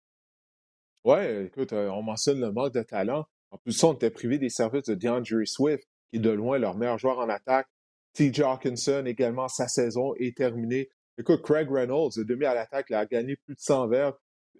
[1.05, 3.25] Oui, écoute, on mentionne le manque de talent.
[3.51, 6.75] En plus, on était privé des services de DeAndre Swift, qui est de loin leur
[6.75, 7.67] meilleur joueur en attaque.
[8.13, 8.41] T.J.
[8.43, 10.89] Hawkinson, également, sa saison est terminée.
[11.17, 14.13] Écoute, Craig Reynolds, demi à l'attaque, a gagné plus de 100 verres.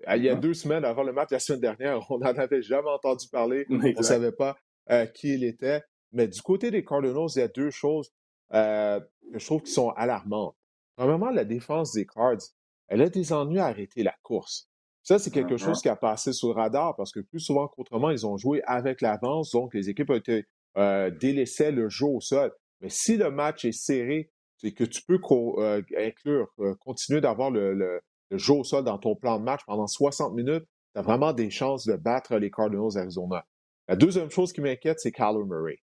[0.06, 2.62] Ah, il y a deux semaines avant le match la semaine dernière, on n'en avait
[2.62, 3.66] jamais entendu parler.
[3.70, 4.58] On ne savait pas
[4.92, 5.82] euh, qui il était.
[6.12, 8.12] Mais du côté des Cardinals, il y a deux choses
[8.54, 9.00] euh,
[9.32, 10.56] que je trouve qui sont alarmantes.
[10.96, 12.44] Premièrement, la défense des Cards,
[12.88, 14.70] elle a des ennuis à arrêter la course.
[15.02, 18.10] Ça, c'est quelque chose qui a passé sous le radar parce que plus souvent qu'autrement,
[18.10, 20.46] ils ont joué avec l'avance, donc les équipes ont été
[20.78, 22.54] euh, délaissées le jeu au sol.
[22.80, 25.20] Mais si le match est serré, c'est que tu peux
[25.58, 28.02] euh, inclure, euh, continuer d'avoir le,
[28.38, 31.50] jeu au sol dans ton plan de match pendant 60 minutes, tu as vraiment des
[31.50, 33.46] chances de battre les Cardinals Arizona.
[33.88, 35.80] La deuxième chose qui m'inquiète, c'est Kyler Murray.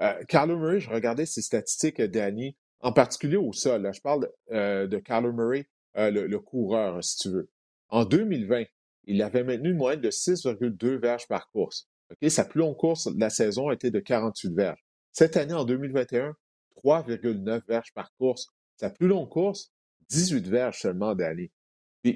[0.00, 3.90] Euh, Murray, je regardais ses statistiques, Danny, en particulier au sol.
[3.92, 7.50] je parle de Kyler Murray, le, coureur, si tu veux.
[7.88, 8.64] En 2020,
[9.04, 11.88] il avait maintenu une moyenne de 6,2 verges par course.
[12.28, 14.84] Sa plus longue course de la saison était de 48 verges.
[15.12, 16.36] Cette année, en 2021,
[16.84, 18.48] 3,9 verges par course.
[18.76, 19.72] Sa plus longue course,
[20.08, 21.50] 18 verges seulement d'année.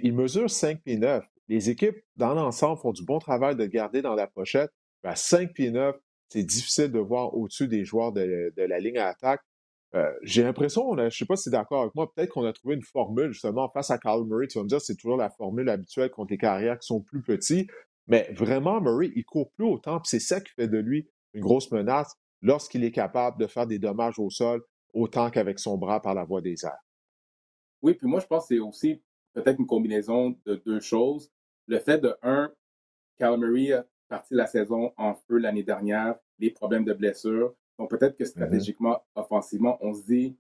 [0.03, 1.25] Il mesure 5 pieds 9.
[1.49, 4.71] Les équipes, dans l'ensemble, font du bon travail de garder dans la pochette.
[5.03, 5.97] à 5 pieds 9,
[6.29, 9.41] c'est difficile de voir au-dessus des joueurs de, la ligne à attaque.
[9.97, 12.53] Euh, j'ai l'impression, je ne sais pas si c'est d'accord avec moi, peut-être qu'on a
[12.53, 14.47] trouvé une formule justement face à Kyle Murray.
[14.47, 17.23] Tu vas me dire, c'est toujours la formule habituelle contre les carrières qui sont plus
[17.23, 17.67] petits.
[18.07, 21.71] Mais vraiment, Murray, il court plus autant, c'est ça qui fait de lui une grosse
[21.73, 26.15] menace lorsqu'il est capable de faire des dommages au sol autant qu'avec son bras par
[26.15, 26.85] la voie des airs.
[27.83, 31.31] Oui, puis moi, je pense que c'est aussi peut-être une combinaison de deux choses.
[31.67, 32.53] Le fait de, un,
[33.21, 37.55] Murray a parti la saison en feu l'année dernière, les problèmes de blessure.
[37.79, 38.29] Donc, peut-être que mm-hmm.
[38.29, 40.37] stratégiquement, offensivement, on se dit,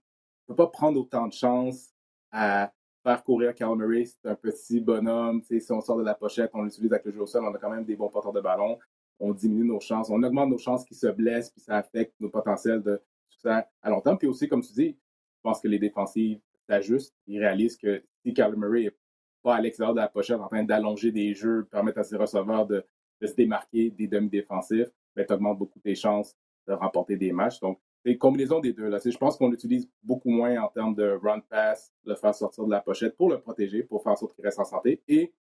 [0.48, 1.90] on ne peut pas prendre autant de chance
[2.32, 2.72] à
[3.02, 4.04] faire courir Murray.
[4.04, 5.42] C'est un petit bonhomme.
[5.42, 7.58] Si on sort de la pochette, on l'utilise avec le jeu au sol, on a
[7.58, 8.78] quand même des bons porteurs de ballon.
[9.18, 12.30] On diminue nos chances, on augmente nos chances qu'il se blesse, puis ça affecte nos
[12.30, 14.16] potentiels de succès à long terme.
[14.16, 14.96] Puis aussi, comme tu dis,
[15.36, 17.14] je pense que les défensives s'ajustent.
[17.26, 18.96] Ils réalisent que si Kyle Murray n'est
[19.42, 22.66] pas à l'extérieur de la pochette en train d'allonger des jeux, permettre à ses receveurs
[22.66, 22.84] de,
[23.22, 26.34] se démarquer des demi-défensifs, ben, tu augmentes beaucoup tes chances
[26.66, 27.60] de remporter des matchs.
[27.60, 28.88] Donc, c'est une combinaison des deux.
[28.88, 28.98] Là.
[29.04, 32.70] Je pense qu'on l'utilise beaucoup moins en termes de run pass, le faire sortir de
[32.70, 35.02] la pochette pour le protéger, pour faire en sorte qu'il reste en santé.
[35.06, 35.34] Et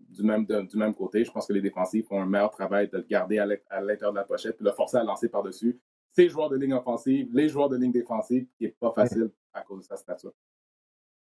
[0.00, 2.96] du même, du même côté, je pense que les défensifs font un meilleur travail de
[2.96, 3.46] le garder à
[3.80, 5.78] l'intérieur de la pochette puis le forcer à lancer par-dessus.
[6.12, 9.60] Ces joueurs de ligne offensive, les joueurs de ligne défensive, qui n'est pas facile à
[9.62, 10.32] cause de sa stature.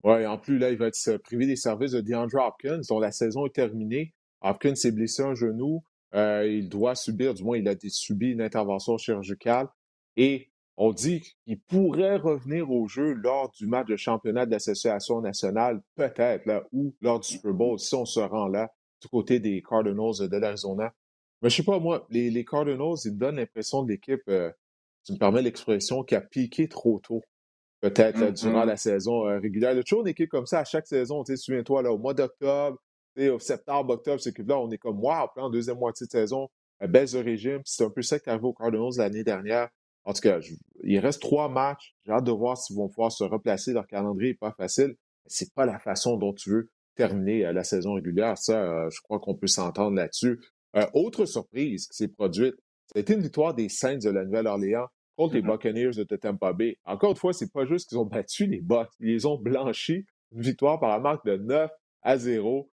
[0.04, 3.10] Oui, en plus, là, il va être privé des services de DeAndre Hopkins, dont la
[3.10, 4.12] saison est terminée.
[4.42, 5.82] Hopkins s'est blessé un genou.
[6.14, 9.66] Euh, il doit subir, du moins, il a subi une intervention chirurgicale.
[10.18, 15.22] Et on dit qu'il pourrait revenir au jeu lors du match de championnat de l'association
[15.22, 19.40] nationale, peut-être, là, ou lors du Super Bowl, si on se rend là, du côté
[19.40, 20.92] des Cardinals de l'Arizona.
[21.40, 24.50] Mais je sais pas, moi, les, Cardinals, ils donnent l'impression de l'équipe, euh,
[25.04, 27.22] tu me permets l'expression, qui a piqué trop tôt,
[27.88, 28.66] peut-être, durant mm-hmm.
[28.66, 29.72] la saison euh, régulière.
[29.72, 32.14] Il y a toujours une équipe comme ça à chaque saison, souviens-toi, là, au mois
[32.14, 32.78] d'octobre,
[33.18, 36.48] au septembre, octobre, cette équipe-là, on est comme, wow, en deuxième moitié de saison,
[36.80, 37.60] baisse de régime.
[37.64, 39.68] C'est un peu ça qui est arrivé aux Cardinals l'année dernière.
[40.04, 40.38] En tout cas,
[40.82, 41.94] il reste trois matchs.
[42.04, 43.72] J'ai hâte de voir s'ils vont pouvoir se replacer.
[43.72, 44.96] Leur calendrier n'est pas facile.
[45.26, 48.36] C'est pas la façon dont tu veux terminer euh, la saison régulière.
[48.36, 50.40] Ça, euh, je crois qu'on peut s'entendre là-dessus.
[50.76, 52.54] Euh, autre surprise qui s'est produite,
[52.86, 55.46] ça a été une victoire des Saints de la Nouvelle-Orléans contre les mm-hmm.
[55.46, 56.78] Buccaneers de Tampa Bay.
[56.84, 60.04] Encore une fois, c'est pas juste qu'ils ont battu les Bucks, ils les ont blanchis.
[60.32, 61.70] Une victoire par la marque de 9
[62.02, 62.70] à 0.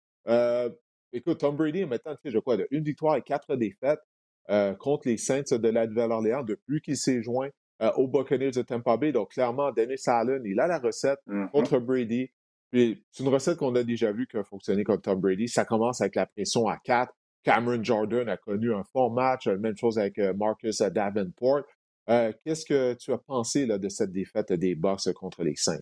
[1.11, 4.01] écoute, Tom Brady est maintenant, je crois, de une victoire et quatre défaites.
[4.49, 7.49] Euh, contre les Saints de la Nouvelle-Orléans depuis qu'il s'est joint
[7.81, 9.11] euh, aux Buccaneers de Tampa Bay.
[9.11, 11.49] Donc, clairement, Dennis Allen, il a la recette mm-hmm.
[11.49, 12.29] contre Brady.
[12.71, 15.49] Puis, c'est une recette qu'on a déjà vue qui a fonctionné comme Tom Brady.
[15.49, 17.11] Ça commence avec la pression à 4.
[17.43, 19.47] Cameron Jordan a connu un fort match.
[19.47, 21.63] Même chose avec euh, Marcus Davenport.
[22.07, 25.81] Qu'est-ce que tu as pensé là, de cette défaite des Bucks contre les Saints?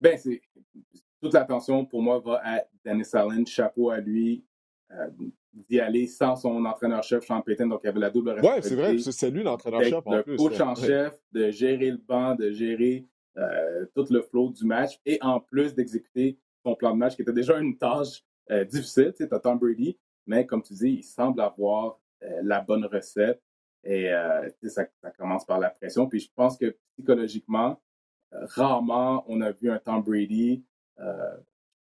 [0.00, 0.40] Ben, c'est
[1.20, 3.46] toute l'attention pour moi va à Dennis Allen.
[3.46, 4.44] Chapeau à lui
[5.68, 7.66] d'y aller sans son entraîneur-chef, Sean Payton.
[7.66, 8.74] Donc, il y avait la double responsabilité.
[8.74, 10.32] Oui, c'est vrai, c'est lui l'entraîneur-chef en plus.
[10.32, 13.06] Le coach en chef, de gérer le banc, de gérer
[13.38, 17.22] euh, tout le flow du match et en plus d'exécuter son plan de match qui
[17.22, 19.12] était déjà une tâche euh, difficile.
[19.16, 23.42] Tu sais, Tom Brady, mais comme tu dis, il semble avoir euh, la bonne recette
[23.84, 24.10] et
[24.62, 26.08] ça, ça, commence par la pression.
[26.08, 27.80] Puis je pense que psychologiquement,
[28.30, 30.64] rarement on a vu un Tom Brady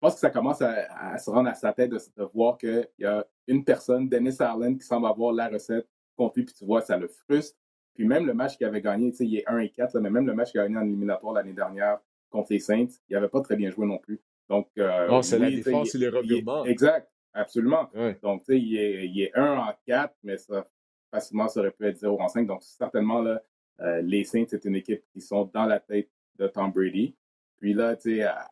[0.01, 3.25] pense que ça commence à, se rendre à sa tête de, voir qu'il y a
[3.47, 5.87] une personne, Dennis Allen, qui semble avoir la recette
[6.17, 7.57] contre lui, puis tu vois, ça le frustre.
[7.93, 10.09] Puis même le match qu'il avait gagné, tu sais, il est 1 et 4, mais
[10.09, 13.29] même le match qu'il a gagné en éliminatoire l'année dernière contre les Saints, il n'avait
[13.29, 14.19] pas très bien joué non plus.
[14.49, 16.65] Donc, euh, non, c'est la défense et les revirements.
[16.65, 17.89] Exact, absolument.
[18.23, 20.65] Donc, tu sais, il est, il est 1 en 4, mais ça,
[21.11, 22.47] facilement, ça aurait pu être 0 en 5.
[22.47, 23.41] Donc, certainement, là,
[23.81, 27.15] euh, les Saints, c'est une équipe qui sont dans la tête de Tom Brady.
[27.59, 27.95] Puis là,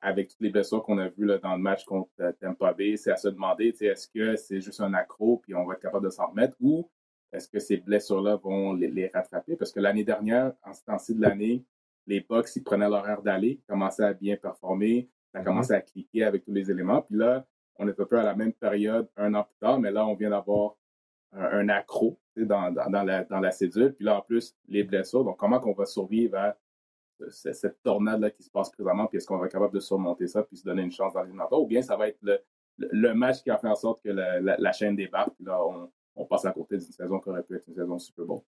[0.01, 2.95] avec toutes les blessures qu'on a vues là, dans le match contre euh, Tampa Bay,
[2.95, 6.05] c'est à se demander, est-ce que c'est juste un accro puis on va être capable
[6.05, 6.87] de s'en remettre ou
[7.31, 9.55] est-ce que ces blessures-là vont les, rattraper?
[9.55, 11.63] Parce que l'année dernière, en ce temps-ci de l'année,
[12.05, 15.43] les Bucks, ils prenaient l'horaire d'aller, commençaient à bien performer, ça mm-hmm.
[15.43, 17.01] commençait à cliquer avec tous les éléments.
[17.01, 17.45] Puis là,
[17.77, 20.15] on est un peu à la même période un an plus tard, mais là, on
[20.15, 20.75] vient d'avoir
[21.31, 22.73] un, accro dans,
[23.03, 23.93] la, dans cédule.
[23.93, 25.23] Puis là, en plus, les blessures.
[25.23, 26.57] Donc, comment qu'on va survivre à
[27.29, 30.43] cette tornade-là qui se passe présentement, puis est-ce qu'on va être capable de surmonter ça,
[30.43, 32.19] puis se donner une chance dans l'éliminatoire, ou bien ça va être
[32.77, 36.25] le, match qui va faire en sorte que la, chaîne débarque, puis là, on, on
[36.25, 38.41] passe à côté d'une saison qui aurait pu être une saison Super Bowl.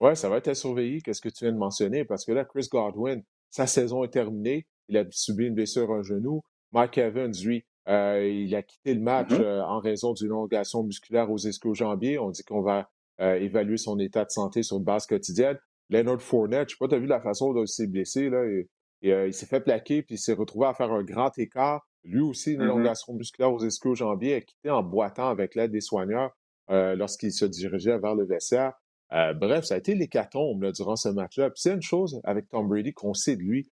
[0.00, 2.44] Oui, ça va être à surveiller, qu'est-ce que tu viens de mentionner, parce que là,
[2.44, 6.42] Chris Godwin, sa saison est terminée, il a subi une blessure à un genou.
[6.72, 9.42] Mike Evans, lui, euh, il a quitté le match mm-hmm.
[9.42, 12.18] euh, en raison d'une elongation musculaire aux ischio-jambiers.
[12.18, 12.88] On dit qu'on va
[13.20, 15.58] euh, évaluer son état de santé sur une base quotidienne.
[15.88, 18.44] Leonard Fournette, je sais pas, tu as vu la façon dont il s'est blessé, là,
[18.44, 18.68] et,
[19.02, 21.88] il s'est fait plaquer, puis il s'est retrouvé à faire un grand écart.
[22.04, 22.64] Lui aussi, une mm-hmm.
[22.64, 26.30] elongation musculaire aux ischio-jambiers, a quitté en boitant avec l'aide des soigneurs
[26.68, 28.74] lorsqu'il se dirigeait vers le vestiaire.
[29.10, 31.50] bref, ça a été l'hécatombe durant ce match-là.
[31.50, 33.68] Puis c'est une chose avec Tom Brady qu'on sait de lui,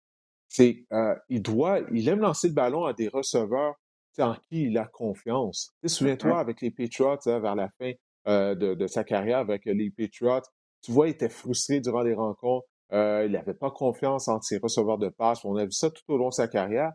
[0.48, 0.86] c'est
[1.30, 3.76] il doit, il aime lancer le ballon à des receveurs
[4.24, 5.74] en qui il a confiance.
[5.86, 7.92] Souviens-toi, avec les Patriots, hein, vers la fin
[8.28, 10.42] euh, de, sa carrière avec les Patriots,
[10.82, 12.68] tu vois, il était frustré durant les rencontres.
[12.94, 15.44] Euh, il n'avait pas confiance en ses receveurs de passe.
[15.44, 16.92] On a vu ça tout au long de sa carrière.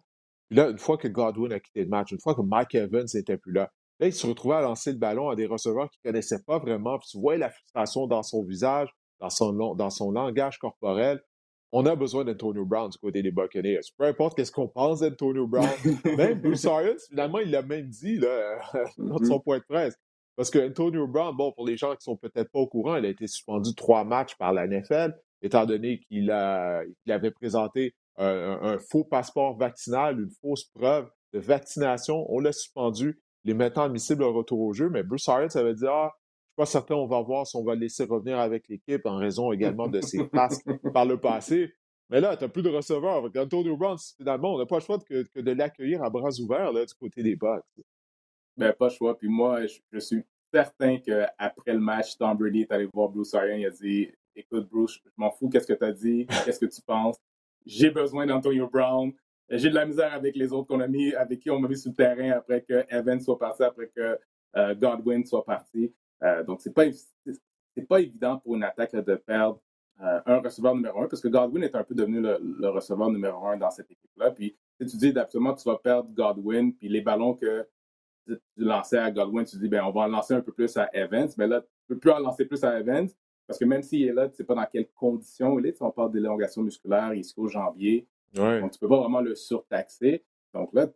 [0.49, 3.07] Puis là, une fois que Godwin a quitté le match, une fois que Mike Evans
[3.13, 6.01] n'était plus là, là, il se retrouvait à lancer le ballon à des receveurs qu'il
[6.05, 6.99] ne connaissait pas vraiment.
[6.99, 8.89] Puis tu vois la frustration dans son visage,
[9.21, 11.23] dans son, dans son langage corporel
[11.73, 13.81] on a besoin d'Antonio Brown du côté des Buccaneers.
[13.97, 15.69] Peu importe qu'est-ce qu'on pense d'Antonio Brown.
[16.17, 18.61] même Bruce Arians, finalement, il l'a même dit là,
[18.99, 19.43] dans son mm-hmm.
[19.43, 19.97] point de presse.
[20.37, 23.07] Parce que Antonio Brown, bon, pour les gens qui sont peut-être pas au courant, il
[23.07, 29.05] a été suspendu trois matchs par la NFL, étant donné qu'il avait présenté un, faux
[29.05, 32.27] passeport vaccinal, une fausse preuve de vaccination.
[32.31, 34.89] On l'a suspendu, les mettant admissible au retour au jeu.
[34.91, 36.13] Mais Bruce Arians avait dit, ah,
[36.57, 39.53] pas certain, on va voir si on va le laisser revenir avec l'équipe en raison
[39.53, 40.63] également de ses passes
[40.93, 41.73] par le passé.
[42.11, 43.17] Mais là, tu n'as plus de receveur.
[43.17, 46.73] Avec Antonio Brown, finalement, on n'a pas le choix que, de l'accueillir à bras ouverts
[46.73, 47.65] là, du côté des Bucks.
[48.57, 49.17] Ben, pas le choix.
[49.17, 53.57] Puis moi, je, suis certain qu'après le match, Tom Brady est allé voir Bruce Arians.
[53.57, 56.27] Il a dit Écoute, Bruce, je m'en fous, qu'est-ce que tu as dit?
[56.45, 57.17] Qu'est-ce que tu penses?
[57.65, 59.13] J'ai besoin d'Antonio Brown.
[59.49, 61.79] J'ai de la misère avec les autres qu'on a mis, avec qui on m'a mis
[61.79, 64.19] sur le terrain après que Evans soit parti, après que
[64.57, 65.95] euh, Godwin soit parti.
[66.23, 66.85] Euh, donc, c'est pas,
[67.89, 69.61] pas évident pour une attaque de perdre
[70.01, 73.47] euh, un receveur numéro un, parce que Godwin est un peu devenu le, receveur numéro
[73.47, 74.31] un dans cette équipe-là.
[74.31, 77.69] Puis, si tu dis absolument tu vas perdre Godwin, puis les ballons que
[78.27, 80.89] tu lançais à Godwin, tu dis, ben, on va en lancer un peu plus à
[80.93, 81.29] Evans.
[81.39, 83.09] Mais là, tu peux plus en lancer plus à Evans,
[83.47, 85.83] parce que même s'il est là, tu sais pas dans quelles conditions il est.
[85.83, 88.07] On parle d'élongation musculaire, ischio-jambier.
[88.37, 88.61] Ouais.
[88.61, 90.25] Donc, tu peux pas vraiment le surtaxer.
[90.55, 90.87] Donc là,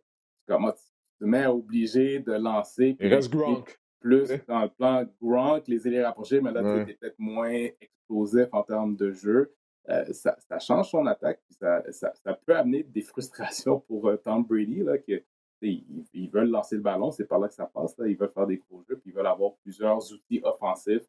[0.47, 0.83] comment tu
[1.19, 2.97] te mets à obliger de lancer.
[2.99, 6.95] Il reste Gronk plus dans le plan Gronk, les ailiers rapprochés, mais là, tu es
[6.95, 9.53] peut-être moins explosif en termes de jeu.
[9.89, 14.17] Euh, ça, ça, change son attaque, ça, ça, ça, peut amener des frustrations pour euh,
[14.17, 15.23] Tom Brady, là, que,
[15.61, 18.47] ils, veulent lancer le ballon, c'est par là que ça passe, là, ils veulent faire
[18.47, 21.07] des gros jeux, puis ils veulent avoir plusieurs outils offensifs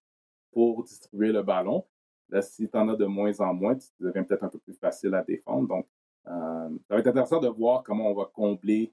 [0.53, 1.85] pour distribuer le ballon.
[2.31, 4.75] Là, si tu en as de moins en moins, tu deviens peut-être un peu plus
[4.75, 5.69] facile à défendre.
[5.69, 5.87] Donc,
[6.27, 8.93] euh, ça va être intéressant de voir comment on va combler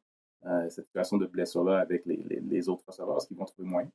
[0.69, 3.89] cette situation de blessure-là avec les, autres receveurs, ce qu'ils vont trouver moins.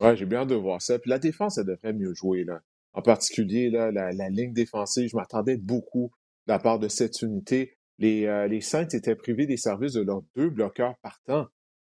[0.00, 0.98] Oui, j'ai bien hâte de voir ça.
[0.98, 2.44] Puis la défense, elle devrait mieux jouer.
[2.44, 2.60] Là.
[2.92, 6.10] En particulier, là, la, ligne défensive, je m'attendais beaucoup
[6.46, 7.76] de la part de cette unité.
[7.98, 11.46] Les, euh, les Saints étaient privés des services de leurs deux bloqueurs partants.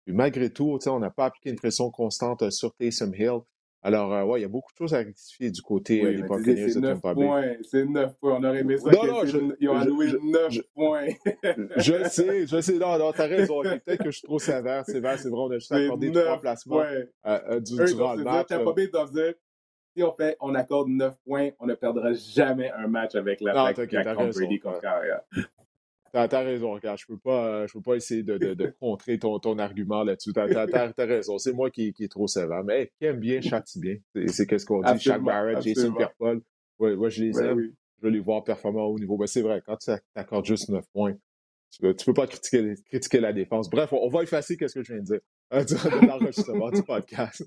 [0.04, 3.40] Puis malgré tout, on n'a pas appliqué une pression constante sur Taysom Hill.
[3.86, 6.22] Alors, euh, ouais, il y a beaucoup de choses à rectifier du côté euh, des
[6.22, 7.58] Buccaneers de Tampa Bay.
[7.62, 8.36] C'est 9 points.
[8.40, 8.90] On aurait aimé ça.
[8.90, 11.06] Non, non, je, ils ont alloué 9 points.
[11.76, 12.78] je sais, je sais.
[12.78, 13.62] Non, non, t'as raison.
[13.62, 14.82] Peut-être que je suis trop sévère.
[14.86, 15.40] C'est vrai, c'est vrai.
[15.40, 16.82] On a juste accordé trois placements
[17.26, 18.48] euh, du, durant le match.
[18.48, 19.34] Tampa Bay doivent dire,
[19.96, 23.52] si on fait, on accorde 9 points, on ne perdra jamais un match avec la
[23.52, 24.80] contre Brady contre.
[26.12, 29.18] T'as as raison, regarde, je peux pas, je peux pas essayer de, de, de contrer
[29.18, 30.32] ton, ton argument là-dessus.
[30.32, 32.64] T'as as, raison, c'est moi qui, qui est trop sévère.
[32.64, 33.96] Mais qui aime bien, châtie bien.
[34.26, 34.98] C'est qu'est-ce qu'on dit.
[34.98, 36.42] Shaq Barrett, Jason Pierre-Paul.
[36.78, 37.72] Ouais, ouais, je les aime.
[37.98, 39.16] Je veux les voir performer au haut niveau.
[39.16, 41.14] Mais c'est vrai, quand tu accordes juste 9 points,
[41.70, 43.70] Tu ne peux pas critiquer, critiquer, la défense.
[43.70, 45.20] Bref, on, va effacer ce que je viens de dire
[45.52, 47.44] euh, durant l'enregistrement du podcast.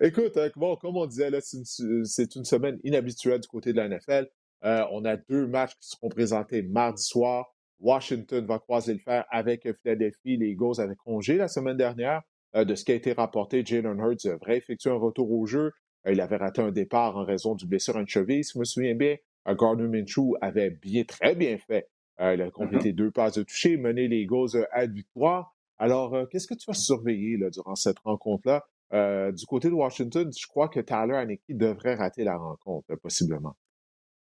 [0.00, 4.28] Écoute, euh, bon, comme on disait, c'est une, semaine inhabituelle du côté de la NFL.
[4.64, 7.54] Euh, on a deux matchs qui seront présentés mardi soir.
[7.80, 10.36] Washington va croiser le fer avec Philadelphie.
[10.36, 12.22] Les Eagles avaient congé la semaine dernière.
[12.54, 15.72] de ce qui a été rapporté, Jalen Hurts devrait effectuer un retour au jeu.
[16.06, 18.64] il avait raté un départ en raison du blessure à une cheville, si je me
[18.64, 19.16] souviens bien.
[19.46, 21.88] Gardner Minshew avait bien, très bien fait
[22.20, 22.96] euh, il a complété mm-hmm.
[22.96, 25.54] deux passes de toucher, mené les Eagles euh, à victoire.
[25.78, 28.64] Alors, euh, qu'est-ce que tu vas surveiller là, durant cette rencontre-là?
[28.90, 33.54] du côté de Washington, je crois que Tyler Haneke devrait rater la rencontre, possiblement?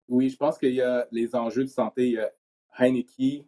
[0.09, 2.17] Oui, je pense qu'il y a les enjeux de santé.
[2.79, 3.47] Il Heineke,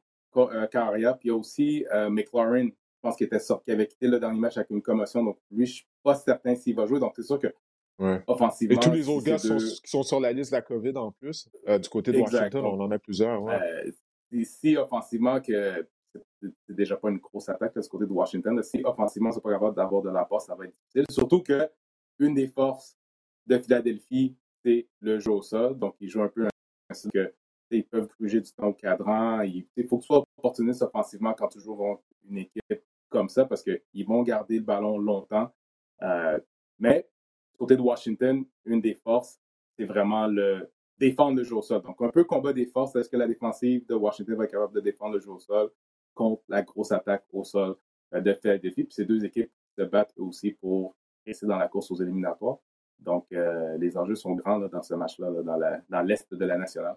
[0.70, 4.06] Caria, puis il y a aussi McLaurin, je pense qu'il était sorti, qui avait quitté
[4.08, 5.24] le dernier match avec une commotion.
[5.24, 7.00] Donc, lui, je ne suis pas certain s'il va jouer.
[7.00, 7.48] Donc, c'est sûr que
[8.26, 8.76] offensivement.
[8.76, 11.48] Et tous les autres gars qui sont sur la liste de la COVID en plus,
[11.66, 13.42] du côté de Washington, on en a plusieurs.
[13.42, 13.92] Ouais
[14.44, 15.88] si offensivement que
[16.42, 19.52] c'est déjà pas une grosse attaque de ce côté de Washington, si offensivement c'est pas
[19.52, 21.04] capable d'avoir de la passe, ça va être difficile.
[21.10, 21.68] Surtout que
[22.18, 22.98] une des forces
[23.46, 25.78] de Philadelphie, c'est le jeu au sol.
[25.78, 26.46] Donc, ils jouent un peu
[26.90, 27.32] ainsi que
[27.70, 29.42] ils peuvent bouger du temps au cadran.
[29.42, 33.62] Il, faut que tu sois opportuniste offensivement quand tu joues une équipe comme ça parce
[33.62, 35.50] qu'ils vont garder le ballon longtemps.
[36.02, 36.38] Euh,
[36.78, 37.08] mais,
[37.52, 39.40] du côté de Washington, une des forces,
[39.76, 41.82] c'est vraiment le, défendre le jeu au sol.
[41.82, 42.94] Donc, un peu combat des forces.
[42.96, 45.70] Est-ce que la défensive de Washington va être capable de défendre le jeu au sol
[46.14, 47.76] contre la grosse attaque au sol
[48.14, 48.84] euh, de Philadelphie?
[48.84, 52.58] Puis ces deux équipes se battent aussi pour rester dans la course aux éliminatoires.
[52.98, 55.30] Donc, euh, les enjeux sont grands dans ce match-là,
[55.88, 56.96] dans l'Est de la nationale.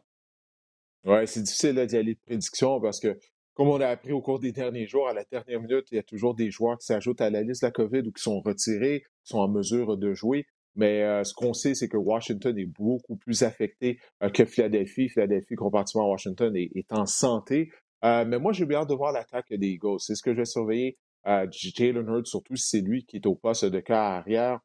[1.03, 3.17] Oui, c'est difficile d'y aller de prédiction parce que,
[3.55, 5.99] comme on a appris au cours des derniers jours, à la dernière minute, il y
[5.99, 8.39] a toujours des joueurs qui s'ajoutent à la liste de la COVID ou qui sont
[8.39, 10.45] retirés, qui sont en mesure de jouer.
[10.75, 15.09] Mais euh, ce qu'on sait, c'est que Washington est beaucoup plus affecté euh, que Philadelphie.
[15.09, 17.71] Philadelphie, comparativement à Washington, est, en santé.
[18.03, 19.99] Euh, mais moi, j'ai bien hâte de voir l'attaque des Eagles.
[19.99, 20.97] C'est ce que je vais surveiller.
[21.25, 24.59] Jalen Hurts, surtout si c'est lui qui est au poste de carrière.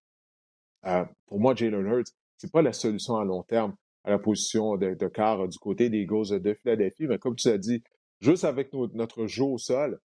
[1.27, 3.75] pour moi, Jalen Hurts, c'est pas la solution à long terme
[4.06, 7.06] à la position de, de quart du côté des Eagles de Philadelphie.
[7.06, 7.82] Mais comme tu as dit,
[8.20, 10.00] juste avec notre jeu au sol,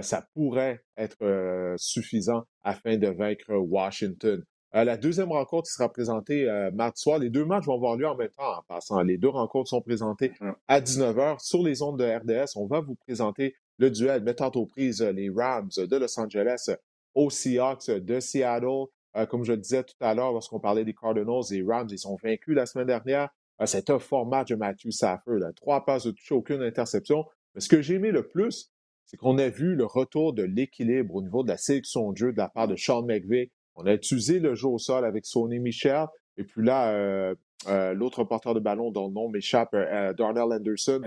[0.00, 4.44] ça pourrait être suffisant afin de vaincre Washington.
[4.74, 7.18] Euh, la deuxième rencontre qui sera présentée euh, mardi soir.
[7.18, 9.02] Les deux matchs vont avoir lieu en même temps en passant.
[9.02, 10.32] Les deux rencontres sont présentées
[10.66, 12.56] à 19h sur les ondes de RDS.
[12.56, 16.70] On va vous présenter le duel mettant aux prises les Rams de Los Angeles
[17.14, 18.86] aux Seahawks de Seattle.
[19.14, 21.98] Euh, comme je le disais tout à l'heure lorsqu'on parlait des Cardinals, les Rams, ils
[21.98, 23.28] sont vaincus la semaine dernière.
[23.66, 25.40] C'était un fort match de Matthew Safford.
[25.56, 27.24] Trois passes de toucher, aucune interception.
[27.54, 28.72] Mais ce que j'ai aimé le plus,
[29.04, 32.32] c'est qu'on a vu le retour de l'équilibre au niveau de la sélection de jeu
[32.32, 35.58] de la part de Sean McVay on a utilisé le jeu au sol avec Sonny
[35.58, 36.06] Michel.
[36.36, 37.34] Et puis là, euh,
[37.68, 41.00] euh, l'autre porteur de ballon dont le nom m'échappe, euh, Darnell Anderson.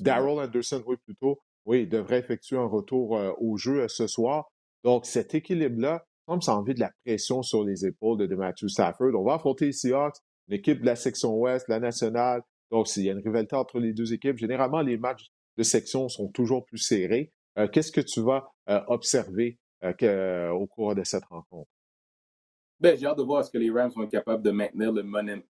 [0.00, 1.40] Daryl Anderson, oui, plutôt.
[1.66, 4.50] Oui, il devrait effectuer un retour au jeu ce soir.
[4.82, 9.14] Donc, cet équilibre-là, comme ça envie de la pression sur les épaules de, Matthew Stafford.
[9.14, 10.16] On va affronter les Seahawks,
[10.50, 12.42] l'équipe de la section ouest, la nationale.
[12.70, 16.08] Donc, s'il y a une rivalité entre les deux équipes, généralement, les matchs de section
[16.08, 17.32] sont toujours plus serrés.
[17.72, 18.52] Qu'est-ce que tu vas
[18.86, 21.70] observer euh, euh, au cours de cette rencontre?
[22.80, 25.02] Ben, j'ai hâte de voir est-ce que les Rams vont être capables de maintenir le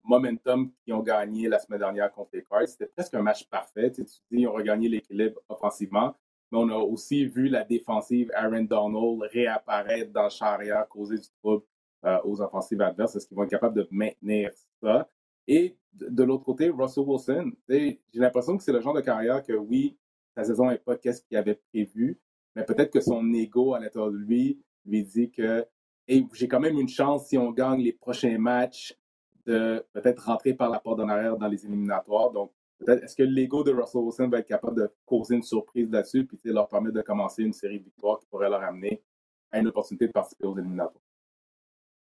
[0.03, 2.67] momentum qu'ils ont gagné la semaine dernière contre les Cards.
[2.67, 3.91] C'était presque un match parfait.
[3.91, 6.15] Tu, dis, ils ont regagné l'équilibre offensivement,
[6.51, 11.17] mais on a aussi vu la défensive Aaron Donald réapparaître dans le champ arrière, causer
[11.17, 11.63] du trouble
[12.05, 13.15] euh, aux offensives adverses.
[13.15, 15.09] Est-ce qu'ils vont être capables de maintenir ça?
[15.47, 19.53] Et de, l'autre côté, Russell Wilson, j'ai l'impression que c'est le genre de carrière que
[19.53, 19.97] oui,
[20.35, 22.19] sa saison n'est pas qu'est-ce qu'il avait prévu,
[22.55, 25.65] mais peut-être que son ego à l'intérieur de lui lui dit que
[26.33, 28.95] j'ai quand même une chance si on gagne les prochains matchs
[29.45, 32.31] de peut-être rentrer par la porte en arrière dans les éliminatoires.
[32.31, 35.89] Donc, peut-être est-ce que l'ego de Russell Wilson va être capable de causer une surprise
[35.89, 39.01] là-dessus puis leur permettre de commencer une série de victoires qui pourrait leur amener
[39.51, 41.04] à une opportunité de participer aux éliminatoires?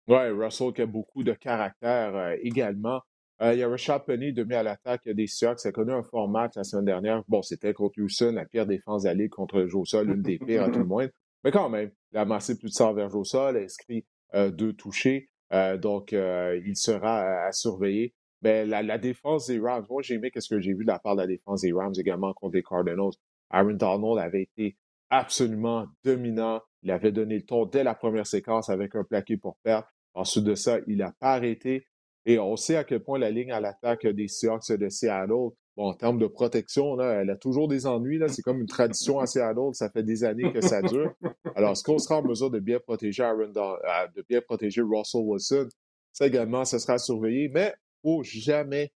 [0.09, 3.03] Oui, Russell qui a beaucoup de caractère euh, également.
[3.41, 5.61] Euh, il y a Rashad Penny demi à l'attaque des Seahawks.
[5.61, 7.23] Ça a connu un fort match la semaine dernière.
[7.29, 10.81] Bon, c'était contre Houston, la pire défense d'aller contre sol, une des pires à tout
[10.81, 11.09] le moins.
[11.45, 14.05] Mais quand même, il a amassé plus de 100 verges au sol, a inscrit
[14.35, 15.31] euh, deux touchés.
[15.53, 18.15] Euh, donc, il sera à, surveiller.
[18.43, 21.17] Mais la, défense des Rams, moi, j'ai aimé ce que j'ai vu de la part
[21.17, 23.13] de la défense des Rams également contre les Cardinals.
[23.51, 24.77] Aaron Donald avait été
[25.11, 26.61] absolument dominant.
[26.83, 29.89] Il avait donné le ton dès la première séquence avec un plaqué pour perdre.
[30.15, 31.87] Ensuite de ça, il n'a pas arrêté.
[32.27, 35.89] Et on sait à quel point la ligne à l'attaque des Seahawks de Seattle, bon,
[35.89, 38.21] en termes de protection, là, elle a toujours des ennuis.
[38.29, 39.73] C'est comme une tradition à Seattle.
[39.73, 41.15] Ça fait des années que ça dure.
[41.55, 45.69] Alors, est-ce qu'on sera en mesure de bien protéger Aaron, euh, protéger Russell Wilson?
[46.13, 47.49] Ça également, ça sera surveillé.
[47.49, 48.93] Mais faut jamais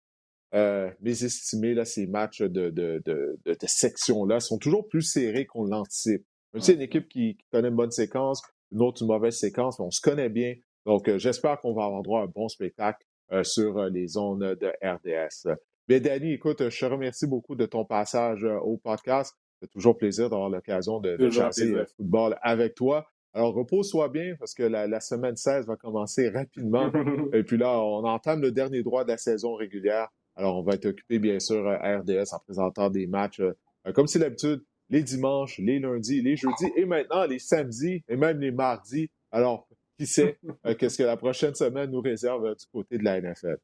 [0.53, 6.25] euh, mésestimé là, ces matchs de, de, section-là sont toujours plus serrés qu'on l'anticipe.
[6.59, 8.41] C'est une équipe qui, connaît une bonne séquence,
[8.73, 10.55] une autre une mauvaise séquence, mais on se connaît bien.
[10.85, 14.07] Donc, euh, j'espère qu'on va avoir droit à un bon spectacle euh, sur euh, les
[14.07, 15.55] zones de RDS.
[15.87, 19.35] Mais Danny, écoute, je te remercie beaucoup de ton passage au podcast.
[19.61, 23.05] C'est toujours plaisir d'avoir l'occasion de, de le football avec toi.
[23.33, 26.91] Alors, repose-toi bien parce que la, semaine 16 va commencer rapidement.
[27.33, 30.09] Et puis là, on entame le dernier droit de la saison régulière.
[30.35, 33.41] Alors, on va être occupé, bien sûr, à RDS en présentant des matchs,
[33.93, 38.39] comme c'est l'habitude, les dimanches, les lundis, les jeudis et maintenant les samedis et même
[38.39, 39.09] les mardis.
[39.31, 39.67] Alors,
[40.01, 40.39] qui sait?
[40.65, 43.57] Euh, qu'est-ce que la prochaine semaine nous réserve euh, du côté de la NFL.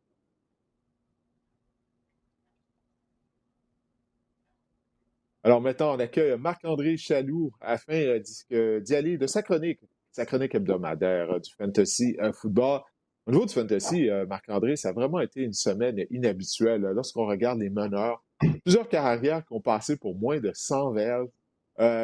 [5.43, 8.19] Alors maintenant, on accueille Marc-André Chaloux afin
[8.51, 9.79] euh, d'y aller de sa chronique,
[10.11, 12.81] sa chronique hebdomadaire du Fantasy Football.
[13.25, 16.81] Au niveau du Fantasy, Marc-André, ça a vraiment été une semaine inhabituelle.
[16.81, 18.23] Lorsqu'on regarde les meneurs,
[18.63, 21.29] plusieurs carrières qui ont passé pour moins de 100 verges,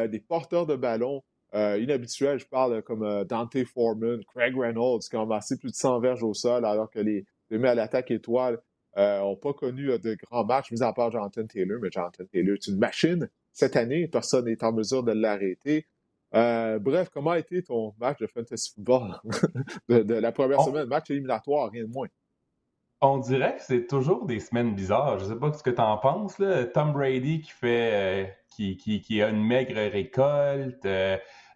[0.10, 1.24] des porteurs de ballon
[1.56, 2.40] euh, inhabituel.
[2.40, 6.24] Je parle comme euh, Dante Foreman, Craig Reynolds, qui ont amassé plus de 100 verges
[6.24, 8.60] au sol, alors que les demi à l'attaque étoile
[8.98, 11.80] n'ont euh, pas connu de grands matchs, mis à part Jonathan Taylor.
[11.80, 14.08] Mais Jonathan Taylor est une machine cette année.
[14.08, 15.86] Personne n'est en mesure de l'arrêter.
[16.32, 19.16] bref, comment a été ton match de fantasy football
[19.90, 20.88] de, la première semaine?
[20.88, 22.08] Match éliminatoire, rien de moins.
[23.02, 25.20] On dirait que c'est toujours des semaines bizarres.
[25.20, 26.40] Je ne sais pas ce que tu en penses.
[26.40, 26.66] Là.
[26.66, 30.86] Tom Brady qui fait qui, qui, a une maigre récolte.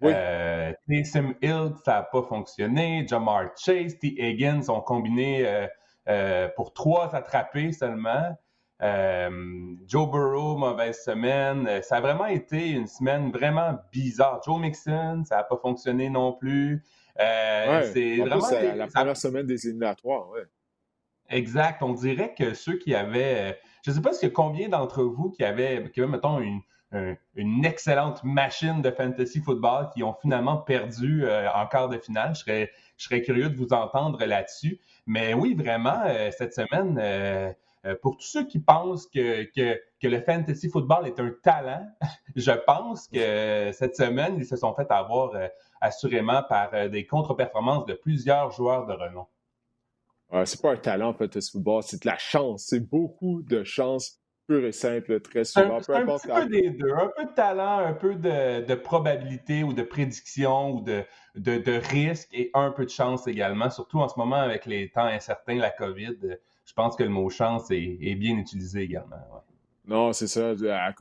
[0.01, 0.11] Oui.
[0.13, 3.05] Euh, Taysom Hill, ça n'a pas fonctionné.
[3.07, 4.15] Jamar Chase, T.
[4.17, 5.67] Higgins ont combiné euh,
[6.07, 8.37] euh, pour trois attrapés seulement.
[8.79, 11.81] Joe Burrow, mauvaise semaine.
[11.81, 14.41] Ça a vraiment été une semaine vraiment bizarre.
[14.45, 16.83] Joe Mixon, ça n'a pas fonctionné non plus.
[17.17, 20.29] c'est vraiment la première semaine des éliminatoires.
[20.29, 20.43] Ouais.
[21.29, 21.81] Exact.
[21.81, 23.59] On dirait que ceux qui avaient.
[23.83, 26.61] Je ne sais pas a combien d'entre vous qui avaient, qui avaient mettons, une,
[26.91, 32.33] une excellente machine de fantasy football qui ont finalement perdu euh, en quart de finale.
[32.33, 34.79] Je serais, je serais curieux de vous entendre là-dessus.
[35.05, 37.53] Mais oui, vraiment, euh, cette semaine, euh,
[38.01, 41.85] pour tous ceux qui pensent que, que, que, le fantasy football est un talent,
[42.35, 45.31] je pense que cette semaine, ils se sont fait avoir
[45.81, 49.27] assurément par des contre-performances de plusieurs joueurs de renom.
[50.45, 52.65] c'est pas un talent, en fantasy football, c'est de la chance.
[52.67, 55.77] C'est beaucoup de chance pur et simple, très souvent.
[55.77, 56.91] Un, peu un petit peu des deux.
[56.91, 61.03] Un peu de talent, un peu de, probabilité ou de prédiction ou de,
[61.35, 63.69] de, risque et un peu de chance également.
[63.69, 66.15] Surtout en ce moment avec les temps incertains, la COVID,
[66.65, 69.17] je pense que le mot chance est, bien utilisé également.
[69.85, 70.53] Non, c'est ça.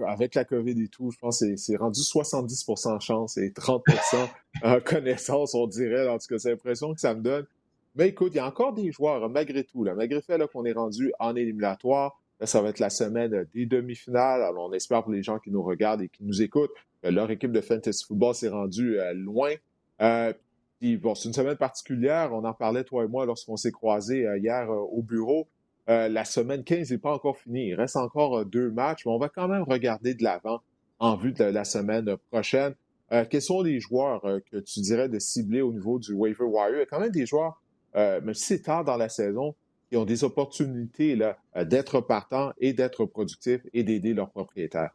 [0.06, 3.84] Avec la COVID et tout, je pense que c'est rendu 70% chance et 30
[4.62, 6.08] en connaissance, on dirait.
[6.08, 7.46] En tout cas, c'est l'impression que ça me donne.
[7.96, 10.64] Mais écoute, il y a encore des joueurs, malgré tout, là, malgré le fait qu'on
[10.66, 14.42] est rendu en éliminatoire, Ça va être la semaine des demi-finales.
[14.42, 16.72] Alors, on espère pour les gens qui nous regardent et qui nous écoutent
[17.02, 19.52] que leur équipe de fantasy football s'est rendue euh, loin.
[20.02, 20.32] Euh,
[20.82, 22.30] bon, c'est une semaine particulière.
[22.32, 25.48] On en parlait, toi et moi, lorsqu'on s'est croisés euh, hier au bureau.
[25.86, 27.68] la semaine 15 n'est pas encore finie.
[27.68, 30.60] Il reste encore deux matchs, mais on va quand même regarder de l'avant
[30.98, 32.74] en vue de la semaine prochaine.
[33.30, 34.20] quels sont les joueurs
[34.50, 36.74] que tu dirais de cibler au niveau du waiver wire?
[36.74, 37.62] Il y a quand même des joueurs,
[37.94, 39.54] même si c'est tard dans la saison,
[39.88, 44.90] qui ont des opportunités euh, d'être partants et d'être productifs et d'aider leurs propriétaires.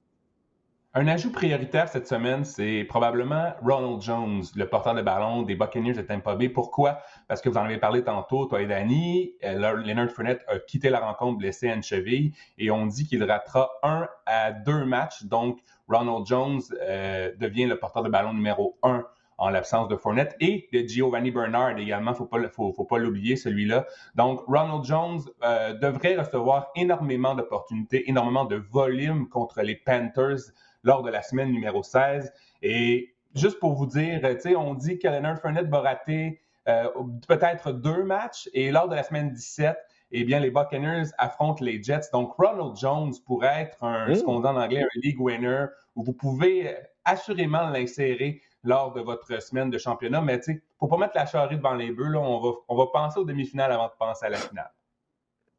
[0.93, 5.93] Un ajout prioritaire cette semaine, c'est probablement Ronald Jones, le porteur de ballon des Buccaneers
[5.93, 6.49] de Tampa Bay.
[6.49, 6.99] Pourquoi?
[7.29, 9.31] Parce que vous en avez parlé tantôt, toi et Danny.
[9.45, 13.23] Euh, Leonard Fournette a quitté la rencontre blessé à une cheville et on dit qu'il
[13.23, 15.23] ratera un à deux matchs.
[15.23, 19.05] Donc, Ronald Jones euh, devient le porteur de ballon numéro un
[19.41, 23.35] en l'absence de Fournette et de Giovanni Bernard également, faut pas faut, faut pas l'oublier
[23.35, 23.87] celui-là.
[24.13, 30.51] Donc Ronald Jones euh, devrait recevoir énormément d'opportunités, énormément de volume contre les Panthers
[30.83, 32.31] lors de la semaine numéro 16
[32.61, 34.21] et juste pour vous dire,
[34.57, 36.87] on dit que Leonard Fournette va rater euh,
[37.27, 39.75] peut-être deux matchs et lors de la semaine 17,
[40.11, 42.11] eh bien, les Buccaneers affrontent les Jets.
[42.13, 45.65] Donc, Ronald Jones pourrait être un, ce qu'on dit en anglais, un league winner,
[45.95, 46.75] où vous pouvez
[47.05, 50.21] assurément l'insérer lors de votre semaine de championnat.
[50.21, 52.09] Mais tu sais, faut pas mettre la charrue devant les bœufs.
[52.09, 54.71] Là, on va, on va penser aux demi-finales avant de penser à la finale.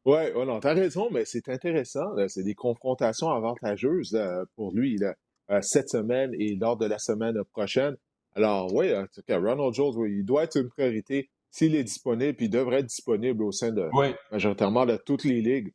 [0.05, 2.15] Oui, ouais, non, tu as raison, mais c'est intéressant.
[2.27, 4.19] C'est des confrontations avantageuses
[4.55, 4.99] pour lui
[5.49, 7.95] euh, cette semaine et lors de la semaine prochaine.
[8.35, 12.35] Alors, oui, en tout cas, Ronald Jones, il doit être une priorité s'il est disponible,
[12.35, 13.87] puis il devrait être disponible au sein de
[14.31, 15.71] majoritairement de toutes les ligues.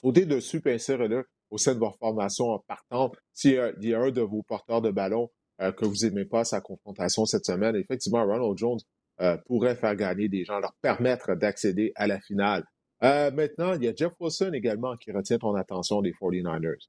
[0.00, 3.16] Sautez dessus, pincer là au sein de votre formation partante.
[3.32, 5.28] S'il y a un de vos porteurs de ballon
[5.60, 7.76] euh, que vous n'aimez pas sa confrontation cette semaine.
[7.76, 8.80] Effectivement, Ronald Jones
[9.20, 12.64] euh, pourrait faire gagner des gens, leur permettre d'accéder à la finale.
[13.00, 16.88] maintenant, il y a Jeff Wilson également qui retient ton attention des 49ers.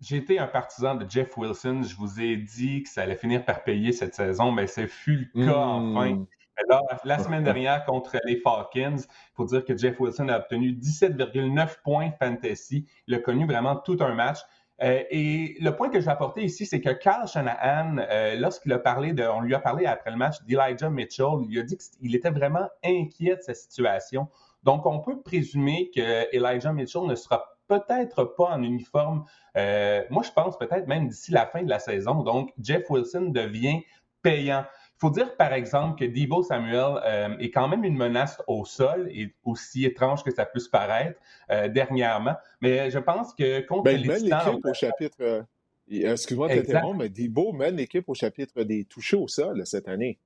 [0.00, 1.82] J'ai été un partisan de Jeff Wilson.
[1.84, 5.30] Je vous ai dit que ça allait finir par payer cette saison, mais c'est fut
[5.32, 6.14] le cas enfin.
[6.14, 6.26] Hmm.
[6.68, 10.72] Alors, la semaine dernière contre les Falcons, il faut dire que Jeff Wilson a obtenu
[10.72, 12.86] 17,9 points fantasy.
[13.06, 14.38] Il a connu vraiment tout un match.
[14.82, 18.72] Euh, et le point que je vais apporter ici, c'est que Carl Shanahan, euh, lorsqu'il
[18.72, 21.76] a parlé de, on lui a parlé après le match d'Elijah Mitchell, il a dit
[21.76, 24.28] qu'il était vraiment inquiet de sa situation.
[24.64, 29.24] Donc, on peut présumer que Elijah Mitchell ne sera peut-être pas en uniforme.
[29.56, 32.22] Euh, moi, je pense peut-être même d'ici la fin de la saison.
[32.22, 33.82] Donc, Jeff Wilson devient
[34.22, 34.64] payant.
[35.02, 38.64] Il faut dire, par exemple, que Debo Samuel euh, est quand même une menace au
[38.64, 41.18] sol, et aussi étrange que ça puisse paraître
[41.50, 42.36] euh, dernièrement.
[42.60, 44.60] Mais je pense que contre ben, les Titans...
[44.62, 45.44] au chapitre...
[45.90, 50.20] Excuse-moi de t'interrompre, mais Debo mène l'équipe au chapitre des touchés au sol cette année.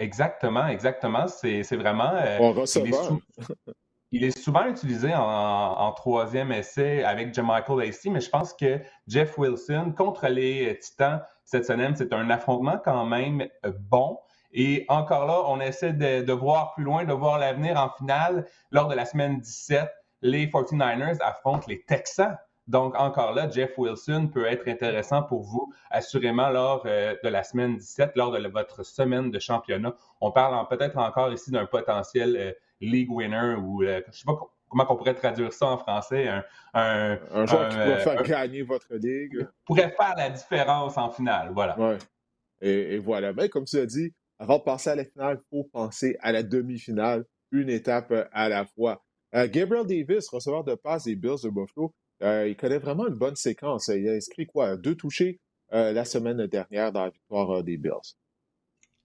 [0.00, 1.28] Exactement, exactement.
[1.28, 2.14] C'est vraiment...
[2.40, 3.16] On receveur.
[4.10, 9.38] Il est souvent utilisé en, troisième essai avec Michael Lacey, mais je pense que Jeff
[9.38, 14.18] Wilson contre les Titans cette semaine, c'est un affrontement quand même euh, bon.
[14.52, 18.46] Et encore là, on essaie de, voir plus loin, de voir l'avenir en finale.
[18.70, 19.90] Lors de la semaine 17,
[20.22, 22.36] les 49ers affrontent les Texans.
[22.66, 27.42] Donc, encore là, Jeff Wilson peut être intéressant pour vous, assurément, lors euh, de la
[27.42, 29.94] semaine 17, lors de votre semaine de championnat.
[30.20, 34.38] On parle peut-être encore ici d'un potentiel euh, league winner ou euh, je sais pas
[34.74, 36.28] comment on pourrait traduire ça en français?
[36.28, 39.46] Un, un, joueur qui pourrait faire gagner votre ligue.
[39.64, 41.78] Pourrait faire la différence en finale, voilà.
[41.78, 41.98] Ouais.
[42.60, 43.32] Et, voilà.
[43.32, 46.32] Mais comme tu as dit, avant de passer à la finale, il faut penser à
[46.32, 49.02] la demi-finale, une étape à la fois.
[49.34, 53.14] Euh, Gabriel Davis, receveur de passe des Bills de Buffalo, euh, il connaît vraiment une
[53.14, 53.88] bonne séquence.
[53.88, 54.76] Il a inscrit quoi?
[54.76, 58.14] Deux touchés la semaine dernière dans la victoire des Bills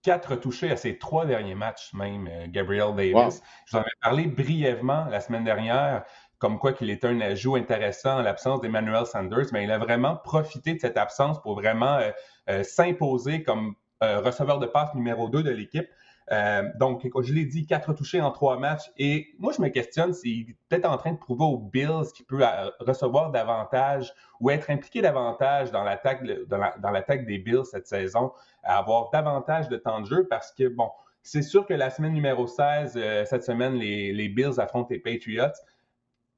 [0.01, 3.41] quatre touchés à ses trois derniers matchs, même, euh, Gabriel Davis.
[3.65, 6.03] Je vous en avais parlé brièvement la semaine dernière,
[6.37, 10.15] comme quoi qu'il était un ajout intéressant en l'absence d'Emmanuel Sanders, mais il a vraiment
[10.15, 12.11] profité de cette absence pour vraiment euh,
[12.49, 15.89] euh, s'imposer comme receveur de passe numéro 2 de l'équipe.
[16.32, 18.91] Euh, donc, je l'ai dit, quatre touchés en trois matchs.
[18.97, 22.25] Et moi, je me questionne s'il est peut-être en train de prouver aux Bills qu'il
[22.25, 28.32] peut euh, recevoir davantage ou être impliqué davantage dans l'attaque des Bills cette saison,
[28.63, 30.89] avoir davantage de temps de jeu parce que, bon,
[31.23, 35.53] c'est sûr que la semaine numéro 16, euh, cette semaine, les Bills affrontent les Patriots.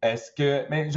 [0.02, 0.68] Est-ce que.
[0.70, 0.88] Mais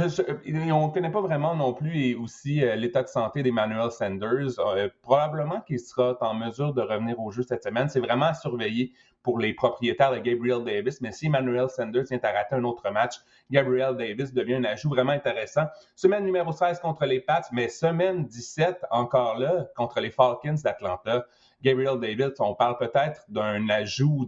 [0.71, 4.57] on ne connaît pas vraiment non plus aussi euh, l'état de santé d'Emmanuel Sanders.
[4.57, 7.87] Euh, probablement qu'il sera en mesure de revenir au jeu cette semaine.
[7.87, 11.01] C'est vraiment à surveiller pour les propriétaires de Gabriel Davis.
[11.01, 13.17] Mais si Emmanuel Sanders vient à rater un autre match,
[13.51, 15.65] Gabriel Davis devient un ajout vraiment intéressant.
[15.95, 21.27] Semaine numéro 16 contre les Pats, mais semaine 17 encore là contre les Falcons d'Atlanta.
[21.61, 24.27] Gabriel Davis, on parle peut-être d'un ajout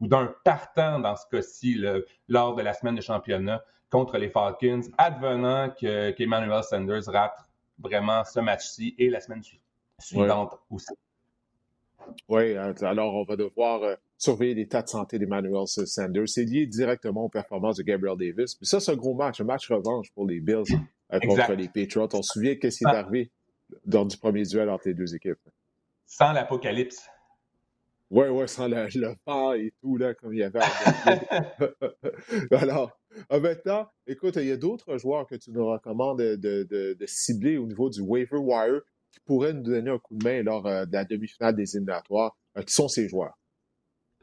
[0.00, 1.82] ou d'un partant dans ce cas-ci
[2.28, 3.62] lors de la semaine de championnat
[3.94, 7.38] contre les Falcons, advenant qu'Emmanuel Sanders rate
[7.78, 9.40] vraiment ce match-ci et la semaine
[10.00, 10.92] suivante aussi.
[12.28, 16.28] Oui, hein, alors on va devoir euh, surveiller l'état de santé d'Emmanuel Sanders.
[16.28, 18.60] C'est lié directement aux performances de Gabriel Davis.
[18.60, 20.64] Mais ça, c'est un gros match, un match revanche pour les Bills
[21.12, 22.08] euh, contre les Patriots.
[22.14, 23.30] On se souvient qu'est-ce qui est arrivé
[23.86, 25.38] lors du premier duel entre les deux équipes?
[26.04, 27.08] Sans l'apocalypse.
[28.10, 30.58] Oui, oui, sans le, le vent et tout, là, comme il y avait.
[32.50, 32.90] Alors,
[33.30, 37.90] maintenant, écoute, il y a d'autres joueurs que tu nous recommandes de, cibler au niveau
[37.90, 38.80] du waiver wire
[39.12, 42.36] qui pourraient nous donner un coup de main lors euh, de la demi-finale des éliminatoires.
[42.56, 43.38] Euh, qui sont ces joueurs?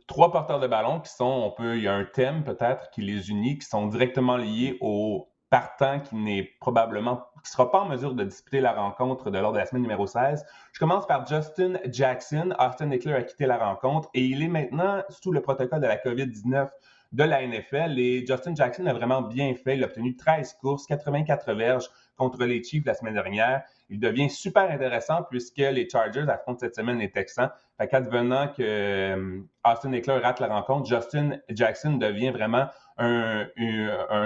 [0.08, 3.02] Trois porteurs de ballon qui sont, on peut, il y a un thème peut-être qui
[3.02, 7.86] les unit, qui sont directement liés au partant qui n'est probablement, qui sera pas en
[7.88, 10.46] mesure de disputer la rencontre de l'ordre de la semaine numéro 16.
[10.72, 12.54] Je commence par Justin Jackson.
[12.58, 15.98] Austin Eckler a quitté la rencontre et il est maintenant sous le protocole de la
[15.98, 16.70] COVID-19
[17.12, 17.98] de la NFL.
[17.98, 19.76] Et Justin Jackson a vraiment bien fait.
[19.76, 23.64] Il a obtenu 13 courses, 84 verges contre les Chiefs la semaine dernière.
[23.90, 27.50] Il devient super intéressant puisque les Chargers affrontent cette semaine les Texans.
[27.78, 33.48] Fait qu'advenant que euh, Austin Eckler rate la rencontre, Justin Jackson devient vraiment un,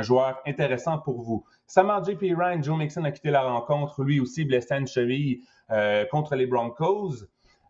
[0.02, 1.46] joueur intéressant pour vous.
[1.66, 2.34] Samar J.P.
[2.38, 6.36] Ryan, Joe Mixon a quitté la rencontre, lui aussi blessé à une cheville euh, contre
[6.36, 7.26] les Broncos.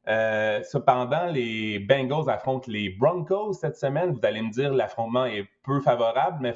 [0.07, 4.11] Euh, cependant, les Bengals affrontent les Broncos cette semaine.
[4.11, 6.53] Vous allez me dire l'affrontement est peu favorable, mais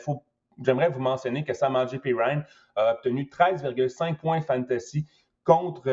[0.63, 2.13] j'aimerais vous mentionner que Samar J.P.
[2.13, 2.43] Ryan
[2.75, 5.07] a obtenu 13,5 points fantasy
[5.43, 5.83] contre,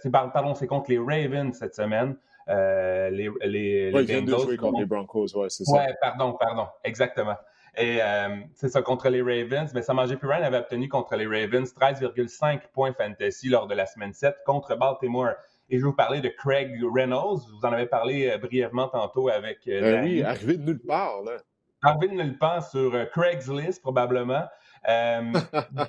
[0.00, 2.16] c'est, pardon, c'est contre les Ravens cette semaine.
[2.48, 4.56] Euh, les, les, les Bengals.
[4.56, 5.76] contre les Broncos, ouais, c'est ça.
[5.76, 7.36] Ouais, pardon, pardon, exactement.
[7.76, 9.72] Et euh, c'est ça, contre les Ravens.
[9.74, 14.12] Mais Samaj Piran avait obtenu contre les Ravens 13,5 points fantasy lors de la semaine
[14.12, 15.34] 7 contre Baltimore.
[15.70, 17.40] Et je vais vous parler de Craig Reynolds.
[17.52, 19.60] Vous en avez parlé euh, brièvement tantôt avec.
[19.66, 21.32] Ben oui, arrivé de nulle part, là.
[21.82, 24.44] Arvin le pense sur Craigslist, probablement.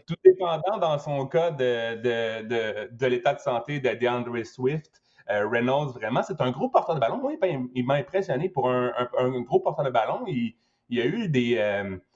[0.07, 5.01] tout dépendant dans son cas de, de, de, de l'état de santé de DeAndre Swift.
[5.27, 7.17] Reynolds, vraiment, c'est un gros porteur de ballon.
[7.17, 7.33] Moi,
[7.75, 10.23] il m'a impressionné pour un, un, gros porteur de ballon.
[10.27, 10.55] Il,
[10.89, 11.57] il y a eu des,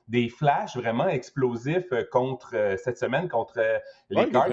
[0.07, 4.49] des flashs vraiment explosifs euh, contre euh, cette semaine contre euh, les Cards.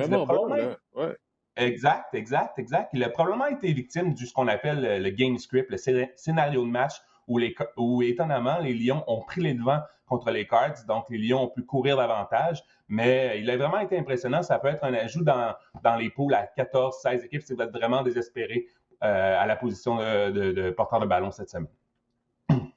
[1.56, 2.90] Exact, exact, exact.
[2.94, 5.76] Il a probablement été victime de ce qu'on appelle le game script, le
[6.16, 6.94] scénario de match
[7.28, 11.48] où, étonnamment, les Lions ont pris les devants contre les Cards, donc les Lions ont
[11.48, 14.42] pu courir davantage, mais il a vraiment été impressionnant.
[14.42, 17.72] Ça peut être un ajout dans, les poules à 14, 16 équipes si vous êtes
[17.72, 18.66] vraiment désespéré
[19.00, 21.68] à la position de, de, porteur de ballon cette semaine.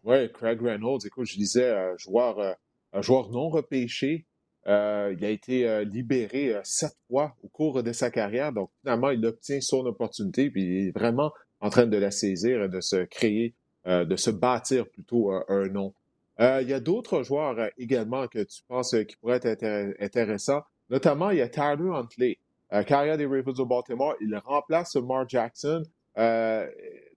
[0.04, 2.56] Oui, Craig Reynolds, écoute, je disais, joueur
[2.96, 4.26] un joueur non repêché.
[4.68, 8.52] Euh, il a été euh, libéré euh, sept fois au cours de sa carrière.
[8.52, 12.64] Donc, finalement, il obtient son opportunité, puis il est vraiment en train de la saisir
[12.64, 13.56] et de se créer,
[13.86, 15.94] de se bâtir plutôt un nom.
[16.40, 20.64] il y a d'autres joueurs également que tu penses qui pourraient être intéressants.
[20.90, 22.38] Notamment, il y a Tyler Huntley,
[22.86, 24.16] carrière des Ravens de Baltimore.
[24.22, 25.84] Il remplace Mark Jackson.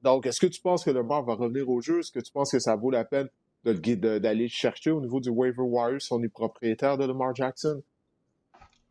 [0.03, 1.99] donc, est-ce que tu penses que le Mar va revenir au jeu?
[1.99, 3.28] Est-ce que tu penses que ça vaut la peine
[3.72, 7.82] d'aller chercher au niveau du waiver wire si on est de Lamar Jackson?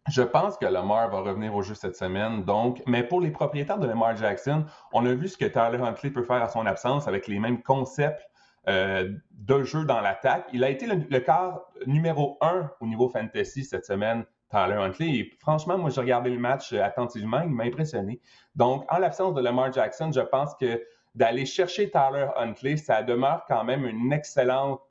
[0.10, 2.44] Je pense que Lamar va revenir au jeu cette semaine.
[2.46, 6.12] Donc, mais pour les propriétaires de Lamar Jackson, on a vu ce que Tyler Huntley
[6.12, 8.22] peut faire à son absence avec les mêmes concepts
[8.70, 10.48] euh, de jeu dans l'attaque.
[10.54, 15.10] Il a été le, le, quart numéro un au niveau fantasy cette semaine, Tyler Huntley.
[15.10, 17.42] Et franchement, moi, j'ai regardé le match attentivement.
[17.42, 18.22] Il m'a impressionné.
[18.56, 20.82] Donc, en l'absence de Lamar Jackson, je pense que
[21.18, 24.82] d'aller chercher Tyler Huntley, ça demeure quand même une excellente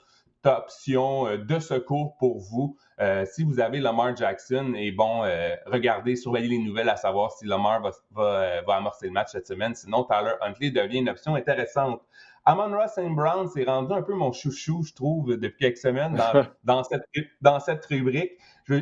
[0.45, 2.77] option euh, de secours pour vous.
[3.01, 7.33] Euh, si vous avez Lamar Jackson, et bon, euh, regardez, surveillez les nouvelles à savoir
[7.33, 9.74] si Lamar va, va, va, amorcer le match cette semaine.
[9.74, 12.01] Sinon, Tyler Huntley devient une option intéressante.
[12.45, 13.14] Amon Ross St.
[13.14, 17.03] Brown s'est rendu un peu mon chouchou, je trouve, depuis quelques semaines dans, dans, cette,
[17.41, 18.33] dans cette rubrique.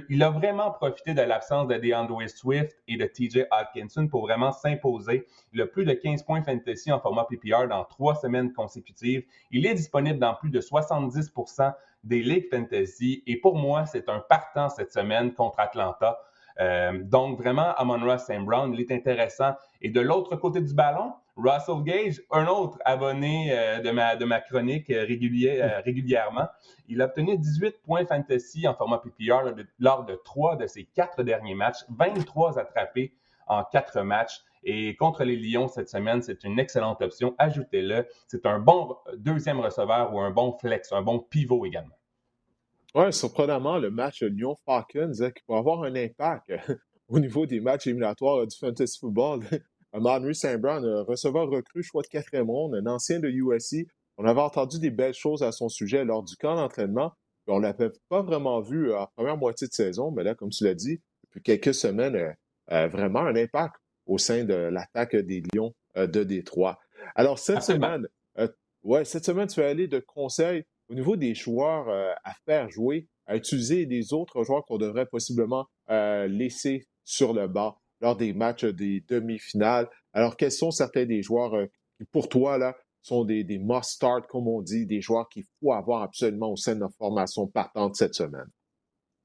[0.08, 4.52] Il a vraiment profité de l'absence de DeAndre Swift et de TJ Atkinson pour vraiment
[4.52, 5.26] s'imposer.
[5.52, 9.24] Il a plus de 15 points fantasy en format PPR dans trois semaines consécutives.
[9.50, 11.74] Il est disponible dans plus de 70%
[12.04, 16.18] des ligues fantasy et pour moi, c'est un partant cette semaine contre Atlanta.
[16.60, 18.44] Euh, donc, vraiment, Amon Ross St.
[18.44, 19.54] Brown, il est intéressant.
[19.82, 24.24] Et de l'autre côté du ballon, Russell Gage, un autre abonné euh, de, ma, de
[24.24, 26.46] ma chronique euh, euh, régulièrement,
[26.88, 31.22] il a obtenu 18 points fantasy en format PPR lors de trois de ses quatre
[31.22, 33.12] derniers matchs, 23 attrapés
[33.46, 34.42] en quatre matchs.
[34.66, 37.34] Et contre les Lions cette semaine, c'est une excellente option.
[37.36, 38.06] Ajoutez-le.
[38.26, 41.98] C'est un bon deuxième receveur ou un bon flex, un bon pivot également.
[42.94, 46.52] Oui, surprenamment, le match Lyon-Falcons hein, qui peut avoir un impact
[47.08, 49.40] au niveau des matchs éliminatoires du fantasy football.
[50.02, 50.60] Henry St.
[50.60, 53.86] Brown, receveur recru, choix de quatrième ronde, un ancien de USC.
[54.18, 57.12] On avait entendu des belles choses à son sujet lors du camp d'entraînement.
[57.46, 60.50] On ne l'avait pas vraiment vu euh, en première moitié de saison, mais là, comme
[60.50, 62.32] tu l'as dit, depuis quelques semaines, euh,
[62.72, 63.74] euh, vraiment un impact
[64.06, 66.78] au sein de l'attaque des Lions de Détroit.
[67.14, 68.06] Alors, cette semaine,
[68.82, 73.06] ouais, cette semaine, tu vas aller de conseils au niveau des joueurs à faire jouer,
[73.26, 78.66] à utiliser des autres joueurs qu'on devrait possiblement laisser sur le banc lors des matchs
[78.66, 79.88] des demi-finales.
[80.12, 84.26] Alors, quels sont certains des joueurs euh, qui, pour toi, là, sont des, des must-start,
[84.28, 87.96] comme on dit, des joueurs qu'il faut avoir absolument au sein de notre formation partante
[87.96, 88.46] cette semaine?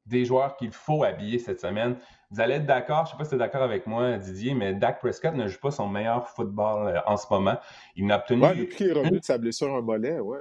[0.05, 1.97] Des joueurs qu'il faut habiller cette semaine.
[2.31, 4.53] Vous allez être d'accord, je ne sais pas si tu es d'accord avec moi, Didier,
[4.53, 7.57] mais Dak Prescott ne joue pas son meilleur football euh, en ce moment.
[7.97, 8.41] Il n'a obtenu.
[8.41, 10.39] Ouais, depuis qu'il est revenu de sa blessure un mollet, ouais.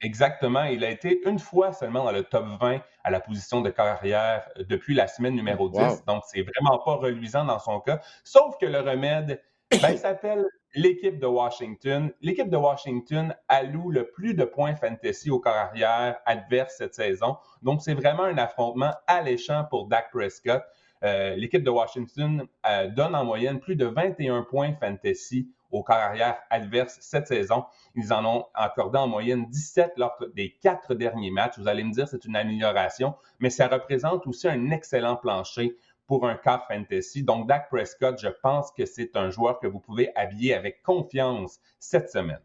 [0.00, 0.64] Exactement.
[0.64, 4.48] Il a été une fois seulement dans le top 20 à la position de carrière
[4.68, 6.04] depuis la semaine numéro 10.
[6.06, 8.00] Donc, c'est vraiment pas reluisant dans son cas.
[8.24, 12.10] Sauf que le remède, ben, il s'appelle l'équipe de Washington.
[12.22, 17.36] L'équipe de Washington alloue le plus de points fantasy au carrière adverse cette saison.
[17.62, 20.62] Donc, c'est vraiment un affrontement alléchant pour Dak Prescott.
[21.02, 26.38] Euh, l'équipe de Washington euh, donne en moyenne plus de 21 points fantasy au carrière
[26.50, 27.64] adverse cette saison.
[27.94, 31.58] Ils en ont accordé en moyenne 17 lors des quatre derniers matchs.
[31.58, 36.26] Vous allez me dire c'est une amélioration, mais ça représente aussi un excellent plancher pour
[36.26, 37.22] un quart fantasy.
[37.22, 41.60] Donc, Dak Prescott, je pense que c'est un joueur que vous pouvez habiller avec confiance
[41.78, 42.42] cette semaine.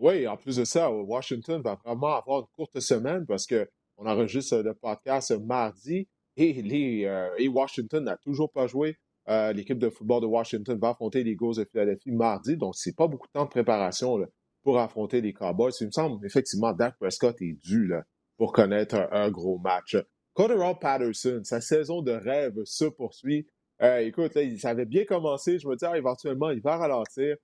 [0.00, 4.58] Oui, en plus de ça, Washington va vraiment avoir une courte semaine parce qu'on enregistre
[4.58, 8.96] le podcast mardi et, euh, et Washington n'a toujours pas joué
[9.28, 12.96] euh, l'équipe de football de Washington va affronter les Eagles de Philadelphie mardi, donc c'est
[12.96, 14.18] pas beaucoup de temps de préparation
[14.62, 15.72] pour affronter les Cowboys.
[15.80, 17.92] Il me semble effectivement Dak Prescott est dû
[18.38, 19.96] pour connaître un, gros match.
[20.32, 23.46] Cordero Patterson, sa saison de rêve se poursuit.
[23.82, 25.58] Euh, écoute, ça avait bien commencé.
[25.58, 27.36] Je me dis, ah, éventuellement, il va ralentir.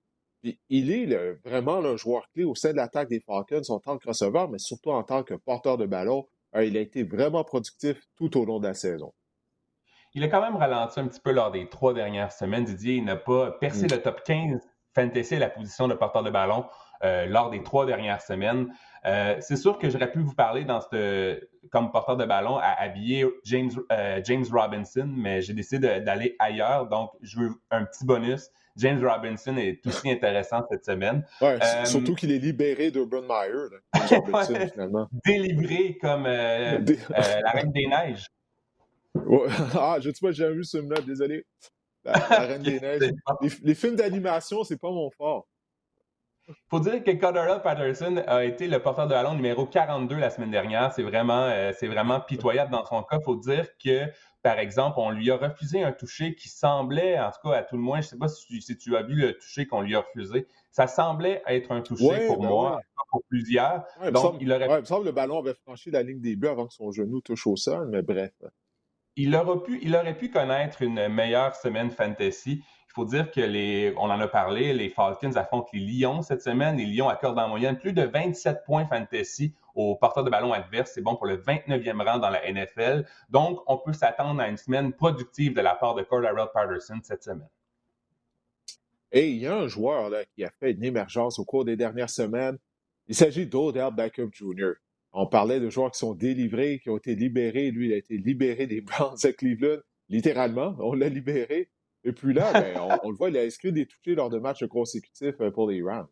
[0.43, 4.07] il est vraiment un joueur clé au sein de l'attaque des Falcons en tant que
[4.07, 6.25] receveur, mais surtout en tant que porteur de ballon.
[6.55, 9.13] il a été vraiment productif tout au long de la saison.
[10.15, 12.63] Il a quand même ralenti un petit peu lors des trois dernières semaines.
[12.63, 13.91] Didier, il n'a pas percé mm.
[13.91, 14.61] le top 15
[14.95, 16.65] fantasy à la position de porteur de ballon
[17.03, 18.73] euh, lors des trois dernières semaines.
[19.05, 20.79] Euh, c'est sûr que j'aurais pu vous parler dans
[21.69, 26.87] comme porteur de ballon à habiller James, euh, James Robinson, mais j'ai décidé d'aller ailleurs.
[26.87, 28.49] Donc, je veux un petit bonus.
[28.77, 31.25] James Robinson est aussi intéressant cette semaine.
[31.41, 35.09] Ouais, surtout qu'il est libéré d'Urban Meyer, Robinson, finalement.
[35.25, 38.27] Délivré comme la Reine des Neiges.
[39.79, 41.45] ah, je ne sais pas, j'ai jamais vu ce film-là, désolé.
[42.03, 43.11] La, Reine des Neiges.
[43.63, 45.47] Les, films d'animation, c'est pas mon fort.
[46.69, 50.51] Faut dire que Cordero Patterson a été le porteur de ballon numéro 42 la semaine
[50.51, 50.93] dernière.
[50.93, 53.19] C'est vraiment, euh, c'est vraiment pitoyable dans son cas.
[53.19, 54.01] Faut dire que,
[54.43, 57.77] par exemple, on lui a refusé un toucher qui semblait, en tout cas à tout
[57.77, 60.45] le moins, je sais pas si tu, as vu le toucher qu'on lui a refusé,
[60.69, 63.83] ça semblait être un toucher pour ben moi, pour plusieurs.
[64.13, 64.67] Donc, il, aurait...
[64.69, 66.91] il me semble que le ballon avait franchi la ligne des buts avant que son
[66.91, 68.33] genou touche au sol, mais bref
[69.15, 72.63] il, aurait pu, connaître une meilleure semaine fantasy.
[72.63, 76.77] Il faut dire que on en a parlé, les Falcons affrontent les Lions cette semaine.
[76.77, 80.91] Les Lions accordent en moyenne plus de 27 points fantasy aux porteurs de ballon adverses.
[80.93, 83.05] C'est bon pour le 29e rang dans la NFL.
[83.29, 87.23] Donc, on peut s'attendre à une semaine productive de la part de Cordell Patterson cette
[87.23, 87.49] semaine.
[89.11, 92.09] Et il y a un joueur qui a fait une émergence au cours des dernières
[92.09, 92.57] semaines.
[93.07, 94.73] Il s'agit d'Odell Beckham Jr.
[95.17, 97.71] On parlait de joueurs qui sont délivrés, qui ont été libérés.
[97.71, 99.77] Lui, il a été libéré des Browns à Cleveland.
[100.09, 101.71] Littéralement, on l'a libéré.
[102.03, 104.65] Et puis là, ben, on, le voit, il a inscrit des touchés lors de matchs
[104.67, 106.07] consécutifs euh, pour les Rams.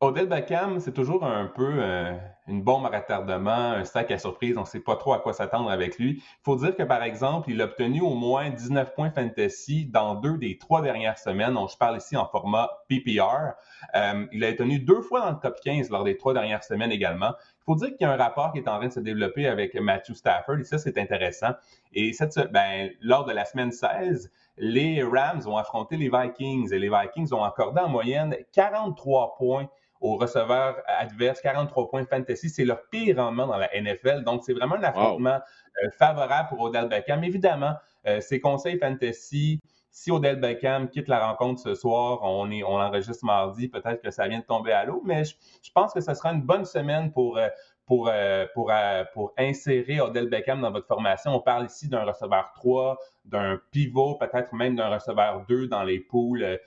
[0.00, 2.12] Odell Beckham, c'est toujours un peu euh,
[2.50, 4.56] une bombe à retardement, un sac à surprise.
[4.58, 6.16] On ne sait pas trop à quoi s'attendre avec lui.
[6.18, 10.14] Il faut dire que, par exemple, il a obtenu au moins 19 points fantasy dans
[10.16, 11.56] deux des trois dernières semaines.
[11.70, 13.54] je parle ici en format PPR.
[13.94, 16.92] Euh, il a obtenu deux fois dans le top 15 lors des trois dernières semaines
[16.92, 17.32] également.
[17.60, 19.46] Il faut dire qu'il y a un rapport qui est en train de se développer
[19.46, 21.50] avec Matthew Stafford, et ça, c'est intéressant.
[21.92, 26.78] Et cette, ben, lors de la semaine 16, les Rams ont affronté les Vikings et
[26.78, 29.68] les Vikings ont accordé en moyenne 43 points
[30.00, 32.48] aux receveurs adverses, 43 points fantasy.
[32.48, 34.24] C'est leur pire rendement dans la NFL.
[34.24, 35.38] Donc, c'est vraiment un affrontement
[35.82, 37.22] euh, favorable pour Odell Beckham.
[37.22, 37.74] Évidemment,
[38.06, 42.80] euh, ses conseils fantasy, si Odell Beckham quitte la rencontre ce soir, on, est, on
[42.80, 45.34] enregistre mardi, peut-être que ça vient de tomber à l'eau, mais je,
[45.74, 47.48] pense que ce sera une bonne semaine pour, euh,
[47.84, 48.10] pour,
[48.54, 48.72] pour,
[49.12, 51.34] pour insérer Odell Beckham dans votre formation.
[51.34, 55.98] On parle ici d'un receveur 3, d'un pivot, peut-être même d'un receveur 2 dans les
[55.98, 56.58] poules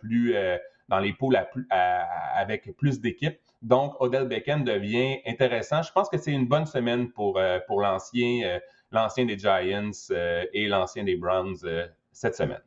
[0.00, 0.34] plus
[0.92, 1.38] dans les poules
[1.70, 3.38] avec plus d'équipes.
[3.62, 5.82] Donc, Odell Beckham devient intéressant.
[5.82, 9.90] Je pense que c'est une bonne semaine pour, euh, pour l'ancien, euh, l'ancien des Giants
[10.10, 11.56] euh, et l'ancien des Browns
[12.12, 12.60] cette semaine.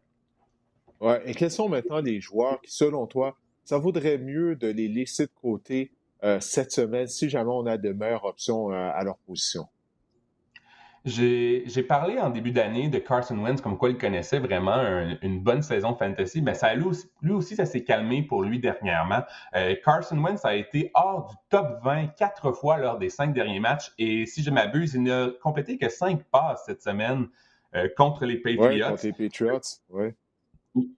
[0.99, 1.21] Ouais.
[1.26, 5.28] Et quels sont maintenant les joueurs qui, selon toi, ça vaudrait mieux de les laisser
[5.28, 5.91] de côté
[6.39, 9.67] cette semaine si jamais on a de meilleures options à leur position?
[11.06, 14.82] J'ai parlé en début d'année de Carson Wentz comme quoi il connaissait vraiment
[15.22, 16.41] une bonne saison fantasy.
[16.41, 19.22] Mais ça, lui, aussi, ça s'est calmé pour lui dernièrement.
[19.56, 23.60] Euh, Carson Wentz a été hors du top 20 quatre fois lors des cinq derniers
[23.60, 23.91] matchs.
[23.99, 27.28] Et si je m'abuse, il n'a complété que cinq passes cette semaine
[27.76, 28.86] euh, contre les Patriots.
[28.86, 29.60] Ouais, contre les Patriots,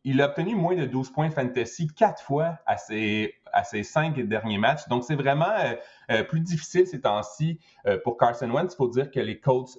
[0.04, 4.58] il a obtenu moins de 12 points fantasy quatre fois à ses, à cinq derniers
[4.58, 4.88] matchs.
[4.88, 5.76] Donc, c'est vraiment euh,
[6.12, 8.74] euh, plus difficile ces temps-ci euh, pour Carson Wentz.
[8.74, 9.78] Il faut dire que les Colts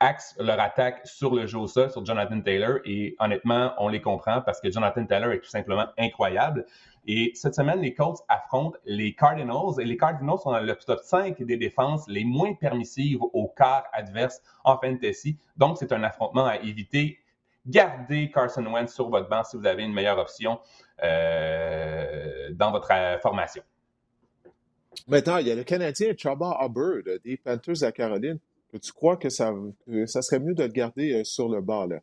[0.00, 2.78] axent leur attaque sur le jeu sur Jonathan Taylor.
[2.84, 6.66] Et honnêtement, on les comprend parce que Jonathan Taylor est tout simplement incroyable.
[7.06, 9.80] Et cette semaine, les Colts affrontent les Cardinals.
[9.80, 13.84] Et les Cardinals sont dans le top 5 des défenses les moins permissives au quart
[13.92, 15.38] adverse en fantasy.
[15.56, 17.18] Donc, c'est un affrontement à éviter
[17.66, 20.60] gardez Carson Wentz sur votre banc si vous avez une meilleure option
[21.02, 23.62] euh, dans votre euh, formation.
[25.08, 28.38] Maintenant, il y a le Canadien Chaba Hubbard des Panthers à Caroline.
[28.80, 29.52] Tu crois que ça,
[30.06, 31.86] ça serait mieux de le garder euh, sur le banc?
[31.86, 32.00] Là?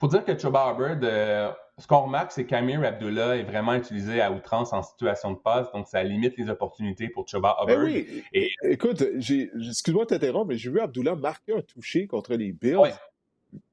[0.00, 4.32] Faut dire que Chaba Hubbard, ce qu'on remarque, c'est qu'Amir Abdullah est vraiment utilisé à
[4.32, 7.84] outrance en situation de passe, donc ça limite les opportunités pour Chaba ben Hubbard.
[7.84, 8.24] oui.
[8.62, 12.78] Écoute, excuse-moi de t'interrompre, mais j'ai vu Abdullah marquer un toucher contre les Bills.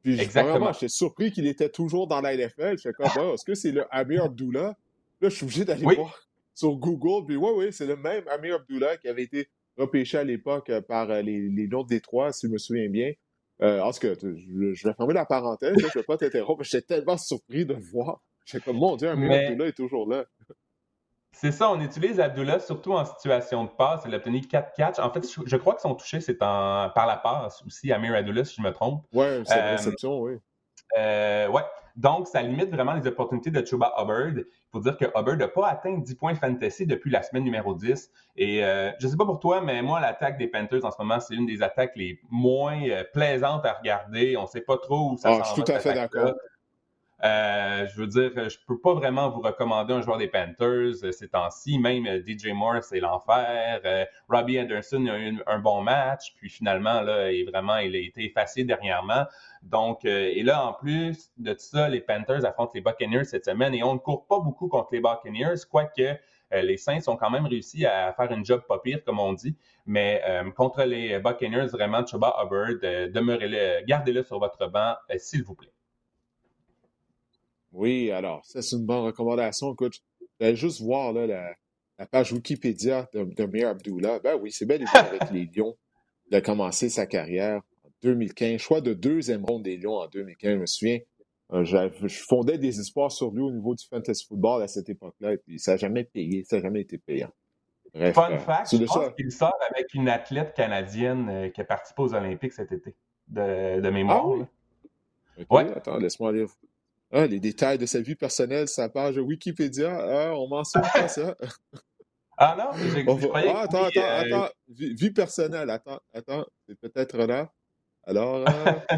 [0.01, 0.71] Puis Exactement.
[0.73, 2.77] j'étais surpris qu'il était toujours dans la NFL.
[2.77, 4.75] Je fais comme, est-ce que c'est le Amir Abdullah?
[5.21, 7.25] Là, je suis obligé d'aller voir sur Google.
[7.25, 10.81] Puis, oui, oui, c'est le même Amir Abdullah qui avait été repêché à l'époque euh,
[10.81, 13.11] par euh, les, les Lions de Détroit, si je me souviens bien.
[13.61, 16.63] Euh, en tout cas, je, vais fermer la parenthèse, je ne vais pas t'interrompre.
[16.63, 18.21] J'étais tellement surpris de le voir.
[18.45, 20.25] J'étais comme, mon Dieu, Amir Abdullah est toujours là.
[21.33, 24.03] C'est ça, on utilise Abdullah surtout en situation de passe.
[24.05, 24.99] Il a obtenu 4 catchs.
[24.99, 28.55] En fait, je, crois que son touché, c'est par la passe aussi, Amir Abdullah, si
[28.55, 29.03] je me trompe.
[29.13, 30.37] Oui, c'est une euh, réception, oui.
[30.97, 31.63] Euh, ouais.
[31.95, 34.29] Donc, ça limite vraiment les opportunités de Chuba Hubbard.
[34.37, 37.75] Il faut dire que Hubbard n'a pas atteint 10 points fantasy depuis la semaine numéro
[37.75, 38.09] 10.
[38.35, 40.97] Et euh, je ne sais pas pour toi, mais moi, l'attaque des Panthers en ce
[40.99, 44.35] moment, c'est une des attaques les moins euh, plaisantes à regarder.
[44.37, 46.33] On ne sait pas trop où ça ah, Je suis tout à fait d'accord.
[47.23, 51.11] Euh, je veux dire, je peux pas vraiment vous recommander un joueur des Panthers euh,
[51.13, 51.79] ces temps-ci.
[51.79, 53.79] Même euh, DJ Moore, c'est l'enfer.
[54.27, 58.25] Robbie Anderson a eu un bon match, puis finalement, là, il, vraiment, il a été
[58.25, 59.25] effacé dernièrement.
[59.61, 63.73] Donc, et là, en plus de tout ça, les Panthers affrontent les Buccaneers cette semaine
[63.73, 66.17] et on ne court pas beaucoup contre les Buccaneers, quoique
[66.51, 69.55] les Saints ont quand même réussi à faire une job pas pire, comme on dit.
[69.85, 70.21] Mais
[70.57, 72.81] contre les Buccaneers, vraiment, Chuba Hubbard,
[73.13, 75.71] demeurez-le, gardez-le sur votre banc, s'il vous plaît.
[77.73, 79.73] Oui, alors, ça, c'est une bonne recommandation.
[79.73, 84.19] Écoute, je vais juste voir là, la, page Wikipédia de, de Abdullah.
[84.19, 85.75] Ben oui, c'est bel et bien avec les Lions.
[86.29, 88.59] Il a commencé sa carrière en 2015.
[88.59, 90.99] Choix de deuxième ronde des Lions en 2015, je me souviens.
[91.51, 95.33] Euh, je fondais des espoirs sur lui au niveau du fantasy football à cette époque-là,
[95.33, 97.29] et puis ça n'a jamais payé, ça n'a jamais été payant.
[97.93, 101.63] Bref, Fun euh, fact, je pense qu'il sort avec une athlète canadienne euh, qui a
[101.63, 102.95] participé aux Olympiques cet été,
[103.27, 104.25] de, de mémoire.
[104.25, 104.45] Ah
[105.37, 105.45] oui?
[105.49, 105.71] ouais.
[105.75, 106.49] Attends, laisse-moi lire
[107.13, 111.35] ah, les détails de sa vie personnelle, sa page Wikipédia, ah, on mentionne pas ça.
[112.37, 114.49] ah non, j'ai ah, attends, attends, euh, attends.
[114.67, 117.51] Vie, personnelle, attends, attends, c'est peut-être là.
[118.03, 118.71] Alors, euh...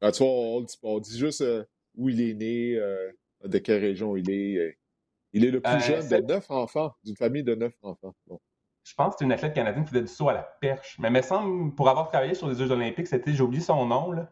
[0.00, 1.64] Ah, tu vois, on, on, dit juste euh,
[1.96, 3.10] où il est né, euh,
[3.44, 4.78] de quelle région il est.
[5.32, 8.14] il est le plus jeune de neuf enfants, d'une famille de neuf enfants.
[8.84, 10.96] Je pense que c'est une athlète canadienne qui faisait du saut à la perche.
[11.00, 13.86] Mais il me semble, pour avoir travaillé sur les Jeux olympiques, c'était, j'ai oublié son
[13.86, 14.30] nom, là.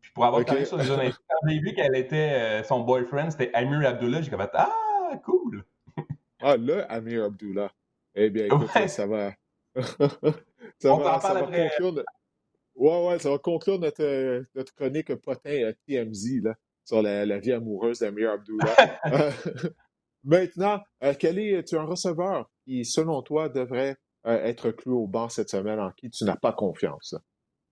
[0.00, 3.30] Puis pour avoir travaillé sur les Olympiques, quand j'ai vu qu'elle était, euh, son boyfriend,
[3.30, 5.64] c'était Amir Abdullah, j'ai fait Ah, cool!
[6.40, 7.70] ah, là, Amir Abdullah.
[8.14, 9.32] Eh bien, écoute, ça va.
[10.78, 11.92] ça On va, ça va conclure.
[11.92, 12.10] Notre...
[12.74, 17.38] Ouais, ouais, ça va conclure notre, notre chronique potin à TMZ là, sur la, la
[17.38, 18.74] vie amoureuse d'Amir Abdullah.
[20.24, 23.96] Maintenant, euh, quel est, tu es un receveur qui, selon toi, devrait
[24.26, 27.14] euh, être cloué au banc cette semaine en qui tu n'as pas confiance?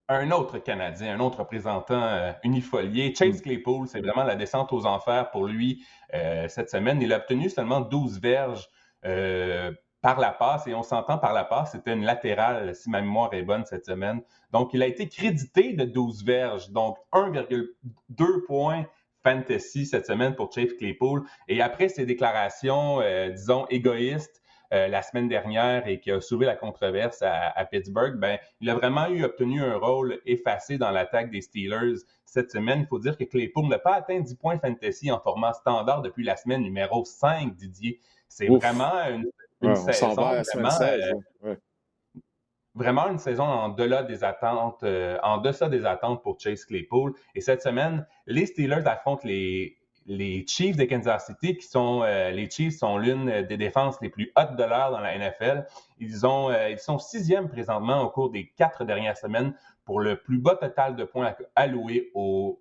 [0.09, 3.15] Un autre Canadien, un autre représentant euh, unifolié.
[3.15, 3.43] Chase mm.
[3.43, 5.85] Claypool, c'est vraiment la descente aux enfers pour lui
[6.15, 7.03] euh, cette semaine.
[7.03, 8.69] Il a obtenu seulement 12 verges
[9.05, 13.01] euh, par la passe, et on s'entend par la passe, c'était une latérale, si ma
[13.01, 14.23] mémoire est bonne cette semaine.
[14.53, 18.87] Donc, il a été crédité de 12 verges, donc 1,2 points
[19.25, 21.25] fantasy cette semaine pour Chase Claypool.
[21.49, 23.01] Et après ces déclarations,
[23.33, 24.41] disons, égoïstes,
[24.73, 28.75] euh, la semaine dernière et qui a soulevé la controverse à, Pittsburgh, ben, il a
[28.75, 32.81] vraiment eu obtenu un rôle effacé dans l'attaque des Steelers cette semaine.
[32.81, 36.25] Il faut dire que Claypool n'a pas atteint 10 points fantasy en format standard depuis
[36.25, 38.01] la semaine numéro 5, Didier.
[38.29, 38.93] C'est vraiment
[39.63, 40.15] une, saison
[42.77, 47.15] vraiment, une saison en delà des attentes, euh, en deçà des attentes pour Chase Claypool.
[47.35, 52.31] Et cette semaine, les Steelers affrontent les, les Chiefs de Kansas City, qui sont euh,
[52.31, 55.67] les Chiefs sont l'une des défenses les plus hautes de l'heure dans la NFL.
[55.99, 59.55] Ils ont euh, ils sont sixièmes présentement au cours des quatre dernières semaines
[59.85, 62.61] pour le plus bas total de points alloués aux,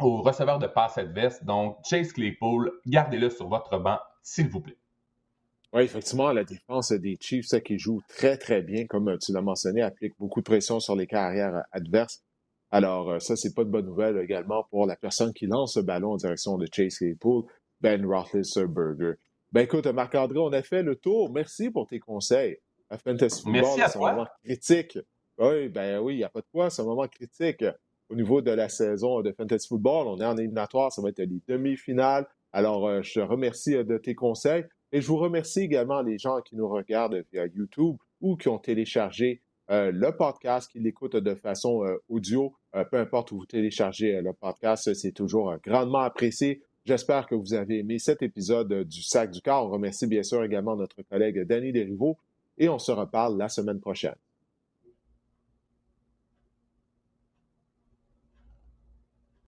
[0.00, 1.42] receveurs de passe adverse.
[1.44, 4.78] Donc Chase Claypool, gardez-le sur votre banc, s'il vous plaît.
[5.72, 9.82] Oui, effectivement, la défense des Chiefs, qui joue très, très bien, comme tu l'as mentionné,
[9.82, 12.22] applique beaucoup de pression sur les carrières adverses.
[12.70, 15.82] Alors, euh, ça, c'est pas de bonne nouvelle également pour la personne qui lance le
[15.82, 17.44] ballon en direction de Chase Claypool,
[17.80, 19.14] Ben Roethlisberger.
[19.52, 21.32] Ben écoute, Marc-André, on a fait le tour.
[21.32, 22.58] Merci pour tes conseils.
[22.90, 24.98] À Fantasy Football, c'est un moment critique.
[25.38, 27.64] Oui, ben oui, il n'y a pas de quoi, c'est un moment critique
[28.10, 30.08] au niveau de la saison de Fantasy Football.
[30.08, 32.26] On est en éliminatoire, ça va être les demi-finales.
[32.52, 36.18] Alors, euh, je te remercie euh, de tes conseils et je vous remercie également les
[36.18, 41.16] gens qui nous regardent via YouTube ou qui ont téléchargé euh, le podcast, qui l'écoute
[41.16, 46.00] de façon euh, audio, euh, peu importe où vous téléchargez le podcast, c'est toujours grandement
[46.00, 46.62] apprécié.
[46.86, 49.66] J'espère que vous avez aimé cet épisode du Sac du Corps.
[49.66, 52.16] On remercie bien sûr également notre collègue Danny Desriveaux
[52.56, 54.16] et on se reparle la semaine prochaine.